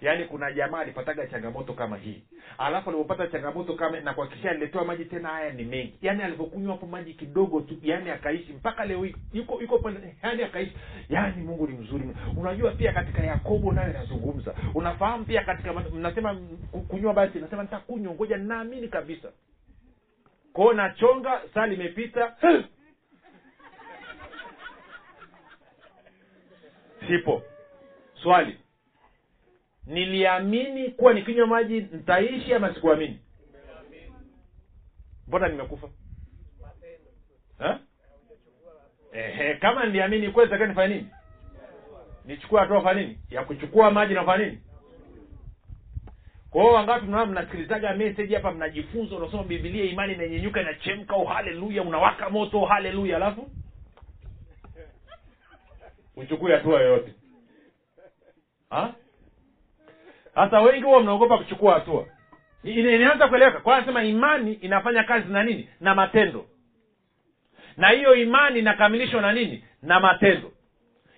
[0.02, 2.24] Yaani kuna jamaa alipataga changamoto kama hii.
[2.58, 5.94] Alafu alipopata changamoto kama na kuhakikisha aliletewa maji tena haya ni mengi.
[6.02, 9.92] Yaani alivyokunywa hapo maji kidogo tu yaani akaishi mpaka leo yuko yuko
[10.24, 10.74] yaani akaishi.
[11.10, 12.04] Yaani mungu ni mzuri.
[12.38, 14.56] Unajua pia katika yakobo nayo inazungumza.
[14.76, 16.40] Unafahamu pia katika mnasema
[16.88, 19.28] kunywa basi nasema nitakunywa ngoja naamini kabisa
[20.54, 22.36] kwao nachonga saa limepita.
[27.08, 27.44] Sipo.
[28.24, 28.58] Swali.
[29.86, 33.20] Niliamini kuwa nikinywa maji nitaishi ama sikuamini?
[35.28, 35.90] Mbona nimekufa?
[39.12, 41.08] Ehe, kama niliamini kweli takiwa nifanye nini?
[42.26, 43.20] Nichukue hatua fanya nini?
[43.30, 44.62] Ya kuchukua maji na nini
[46.52, 52.30] kwa wangapi mnaona mnasikilizaga message hapa mnajifunza unasoma bibilia imani inanyenyuka inachemka oh haleluya unawaka
[52.30, 53.50] moto oh haleluya alafu?
[56.16, 57.14] Uchukue hatua yoyote.
[60.36, 62.08] Sasa wengi huwa mnaogopa kuchukua hatua.
[62.64, 63.60] Inaanza kueleweka.
[63.60, 65.70] Kwa anasema imani inafanya kazi na nini?
[65.80, 66.46] Na matendo.
[67.78, 69.64] Na hiyo imani inakamilishwa na nini?
[69.82, 70.52] Na matendo.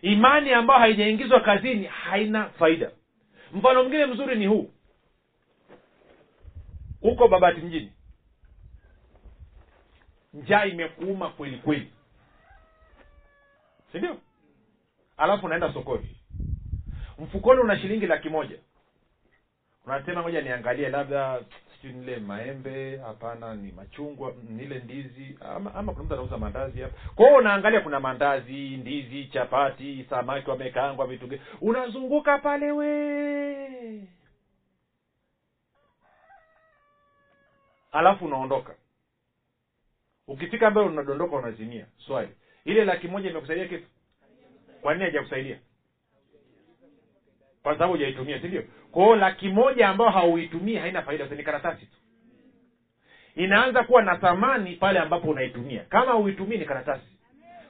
[0.01, 2.91] Imani ambayo haijaingizwa kazini haina faida.
[3.53, 4.72] Mfano mwingine mzuri ni huu
[7.03, 7.91] huko babati mjini.
[10.33, 11.91] Njaa imekuuma kweli kweli.
[13.91, 14.17] Sindio
[15.17, 16.17] alafu unaenda sokoni.
[17.19, 18.57] Mfukoni una shilingi laki moja.
[19.85, 21.39] Unasema ngoja niangalie labda
[21.81, 26.93] sijui nile maembe hapana ni machungwa nile ndizi ama, ama kuna mtu anauza mandazi hapa.
[27.15, 34.07] Kwa unaangalia kuna mandazi ndizi chapati samaki wamekaangwa vitu unazunguka pale we
[37.93, 38.75] alafu unaondoka.
[40.27, 41.85] Ukifika mbele unadondoka unazimia.
[41.97, 42.29] Swali.
[42.65, 43.87] Ile laki moja imekusaidia kitu?
[44.81, 45.59] Kwa nini haijakusaidia?
[47.63, 48.63] Kwa sababu hujaitumia si ndio?
[49.15, 51.97] Laki moja ambayo hauitumii haina faida ni karatasi tu.
[53.35, 55.83] Inaanza kuwa na thamani pale ambapo unaitumia.
[55.83, 57.07] Kama huitumii ni karatasi.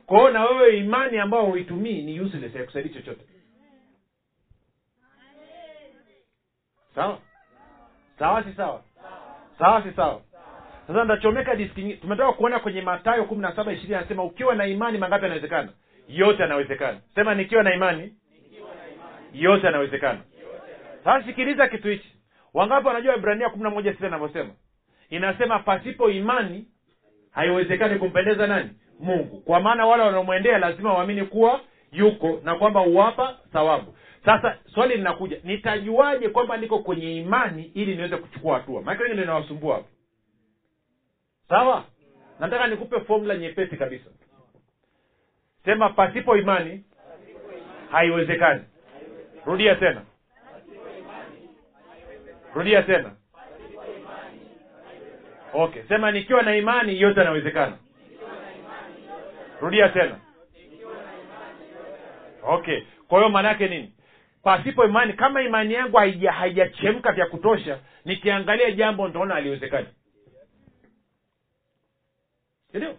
[0.06, 3.26] Kwa hiyo na wewe imani ambayo huitumii ni useless haikusaidia chochote.
[6.96, 7.20] Sawa?
[8.20, 8.84] Sawa si sawa
[9.60, 10.22] sawa si sawa.
[10.88, 14.98] Sasa ndachomeka diski tumetoka kuona kwenye matayo kumi na saba ishirini anasema ukiwa na imani
[14.98, 15.70] mangapi yanawezekana?
[16.08, 16.98] Yote yanawezekana.
[17.16, 18.14] Sema nikiwa na imani
[19.34, 20.20] yote yanawezekana.
[21.04, 22.16] Sasa sikiliza kitu hichi.
[22.54, 24.50] Wangapi wanajua ibrania kumi na moja sita inavyosema?
[25.10, 26.66] Inasema pasipo imani
[27.32, 28.70] haiwezekani kumpendeza nani?
[29.00, 29.42] Mungu.
[29.42, 31.60] Kwa maana wale wanaomwendea lazima waamini kuwa
[31.92, 33.96] yuko na kwamba huwapa thawabu
[34.26, 38.82] sasa swali linakuja nitajuaje kwamba niko kwenye imani ili niweze kuchukua hatua?
[38.82, 39.88] Maake ndio inawasumbua hapo?
[41.50, 41.84] Sawa?
[42.40, 44.10] Nataka nikupe fomula nyepesi kabisa.
[45.66, 46.84] Sema pasipo imani
[47.92, 48.62] haiwezekani.
[49.46, 50.02] Rudia tena.
[52.56, 53.12] Rudia tena.
[55.54, 57.78] Okay sema nikiwa na imani yote yanawezekana.
[59.62, 60.20] Rudia tena.
[62.44, 63.94] Okay kwa hiyo maana yake nini
[64.44, 65.98] pasipo imani kama imani yangu
[66.32, 69.88] haijachemka vya kutosha nikiangalia jambo nitaona aliwezekani
[72.72, 72.98] sindio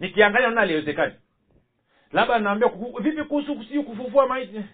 [0.00, 1.14] nikiangalia naona aliwezekani
[2.12, 2.68] labda naambia
[3.00, 4.64] vipi kuhusu sijui kufufua maiti?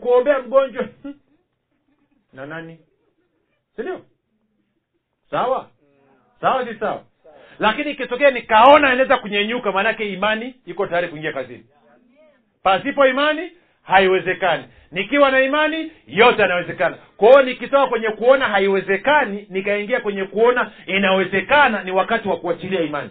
[0.00, 0.88] Kuombea mgonjwa?
[2.32, 2.78] Na nani?
[3.76, 4.04] Sindio
[5.30, 5.70] sawa?
[6.40, 7.04] Sawa si sawa?
[7.58, 11.66] Lakini ikitokea nikaona inaweza kunyenyuka maanake imani iko tayari kuingia kazini.
[12.62, 13.52] Pasipo imani
[13.84, 14.64] haiwezekani.
[14.92, 16.96] Nikiwa na imani yote yanawezekana.
[17.16, 23.10] Kwa hiyo nikitoka kwenye kuona haiwezekani nikaingia kwenye kuona inawezekana ni wakati wa kuachilia imani.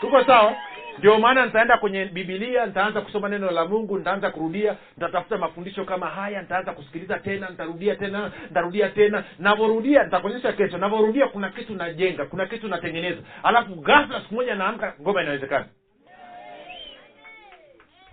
[0.00, 0.56] Tuko sawa?
[0.98, 6.06] Ndio maana nitaenda kwenye bibilia nitaanza kusoma neno la mungu nitaanza kurudia nitatafuta mafundisho kama
[6.06, 9.24] haya nitaanza kusikiliza tena nitarudia tena nitarudia tena.
[9.38, 10.78] Navyorudia nitakuonyesha kesho.
[10.78, 13.20] Navyorudia kuna kitu najenga kuna kitu natengeneza.
[13.42, 15.64] Alafu ghafla siku moja naamka ngoma inawezekana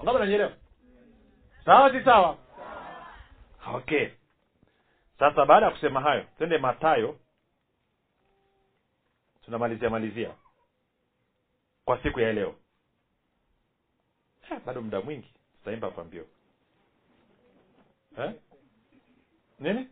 [0.03, 0.51] ngoma nanyelewa
[1.65, 2.37] sawa si sawa?
[3.75, 4.09] Okay.
[5.19, 7.19] Sasa baada ya kusema hayo twende matayo
[9.45, 10.31] tunamalizia malizia.
[11.85, 12.55] Kwa siku ya leo.
[14.51, 15.33] Eh, bado muda mwingi.
[15.57, 16.25] Tutaimba kwa mbio.
[18.17, 18.31] Eh?
[19.59, 19.87] nini?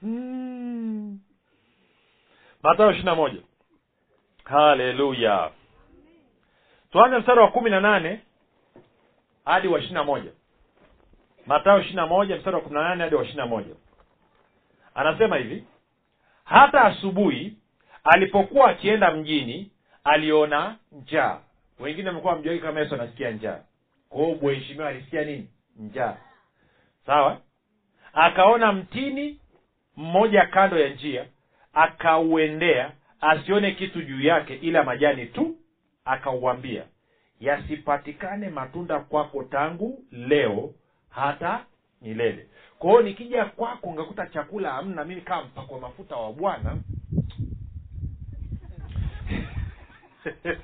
[0.00, 1.20] Hmm.
[2.62, 3.42] matayo ishiri na moja.
[4.44, 5.50] Haleluya.
[6.92, 8.20] Tuanze mstari wa kumi na nane
[9.44, 10.30] hadi wa ishiri na moja.
[11.46, 13.74] Matayo ishirini na moja mstari wa kumi na nane hadi wa ishirini na moja.
[14.94, 15.64] Anasema hivi
[16.44, 17.56] hata asubuhi
[18.04, 19.70] alipokuwa akienda mjini
[20.04, 21.38] aliona njaa.
[21.80, 23.60] Wengine wamekuwa mjuaki kama yesu anasikia njaa.
[24.08, 25.48] Kwao mheshimiwa alisikia nini?
[25.76, 26.16] Njaa.
[27.06, 27.40] Sawa?
[28.12, 29.38] Akaona mtini
[29.96, 31.26] mmoja kando ya njia
[31.72, 32.90] akauendea
[33.20, 35.56] asione kitu juu yake ila majani tu
[36.04, 36.84] akauambia
[37.42, 40.74] yasipatikane matunda kwako tangu leo
[41.10, 41.64] hata
[42.02, 42.46] milele.
[42.78, 46.76] Kwa nikija kwako ngakuta chakula hamna mimi kama mpakwa mafuta wa bwana.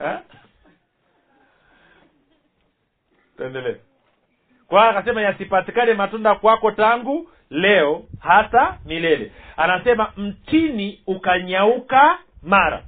[0.00, 0.18] Eh?
[3.36, 3.76] tuendelee.
[4.66, 9.32] Kwa akasema yasipatikane matunda kwako tangu leo hata milele.
[9.56, 12.82] Anasema mtini ukanyauka mara.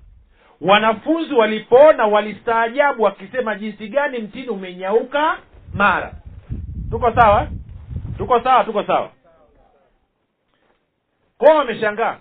[0.61, 5.39] Wanafunzi walipoona walistaajabu wakisema jinsi gani mtini umenyauka
[5.75, 6.15] mara.
[6.91, 7.49] Tuko sawa?
[8.19, 9.11] Tuko sawa tuko sawa.
[11.39, 12.17] Kwao wameshangaa.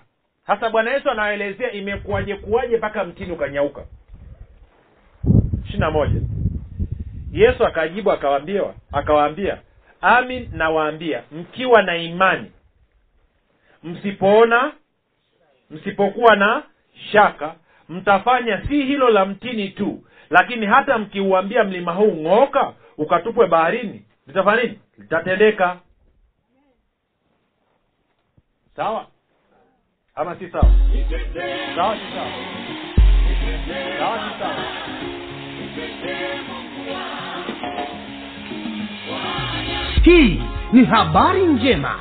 [0.46, 3.84] Sasa bwana yesu anaelezea imekuwaje kuwaje mpaka mtini ukanyauka.
[5.64, 6.20] Ishiri na moja.
[7.32, 8.62] Yesu akajibu akawaambia
[8.92, 9.58] akawaambia
[10.00, 12.52] amin nawaambia mkiwa na imani
[13.82, 14.72] msipoona
[15.70, 16.62] msipokuwa na
[17.12, 17.54] shaka
[17.88, 24.62] mtafanya si hilo la mtini tu lakini hata mkiuambia mlima huu ng'oka ukatupwe baharini litafanya
[24.62, 24.78] nini?
[24.98, 25.76] Litatendeka.
[28.76, 29.06] Sawa?
[30.14, 30.70] Ama si sawa?
[31.76, 32.32] Sawa si sawa?
[33.98, 34.64] Sawa si sawa?
[40.02, 40.42] Hii
[40.72, 41.94] ni habari njema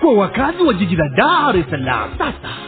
[0.00, 2.18] kwa wakazi wa jiji la dar es salaam.
[2.18, 2.67] Sasa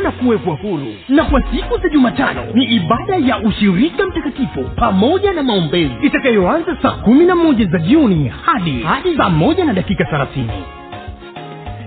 [0.03, 0.87] na kuwekwa huru.
[1.09, 5.93] Na kwa siku za jumatano ni ibada ya ushirika mtakatifu pamoja na maombezi.
[6.01, 10.51] Itakayoanza saa kumi na moja za jioni hadi hadi saa moja na dakika thelathini.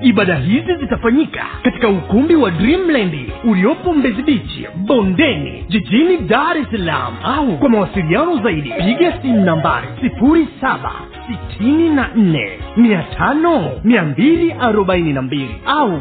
[0.03, 7.15] Ibada hizi zitafanyika katika ukumbi wa dreamland uliopo mbezi bichi bondeni jijini dar es salaam.
[7.25, 10.93] Au kwa mawasiliano zaidi piga simu nambari sifuri saba
[11.27, 16.01] sitini na nne mia tano mia mbili arobaini na mbili au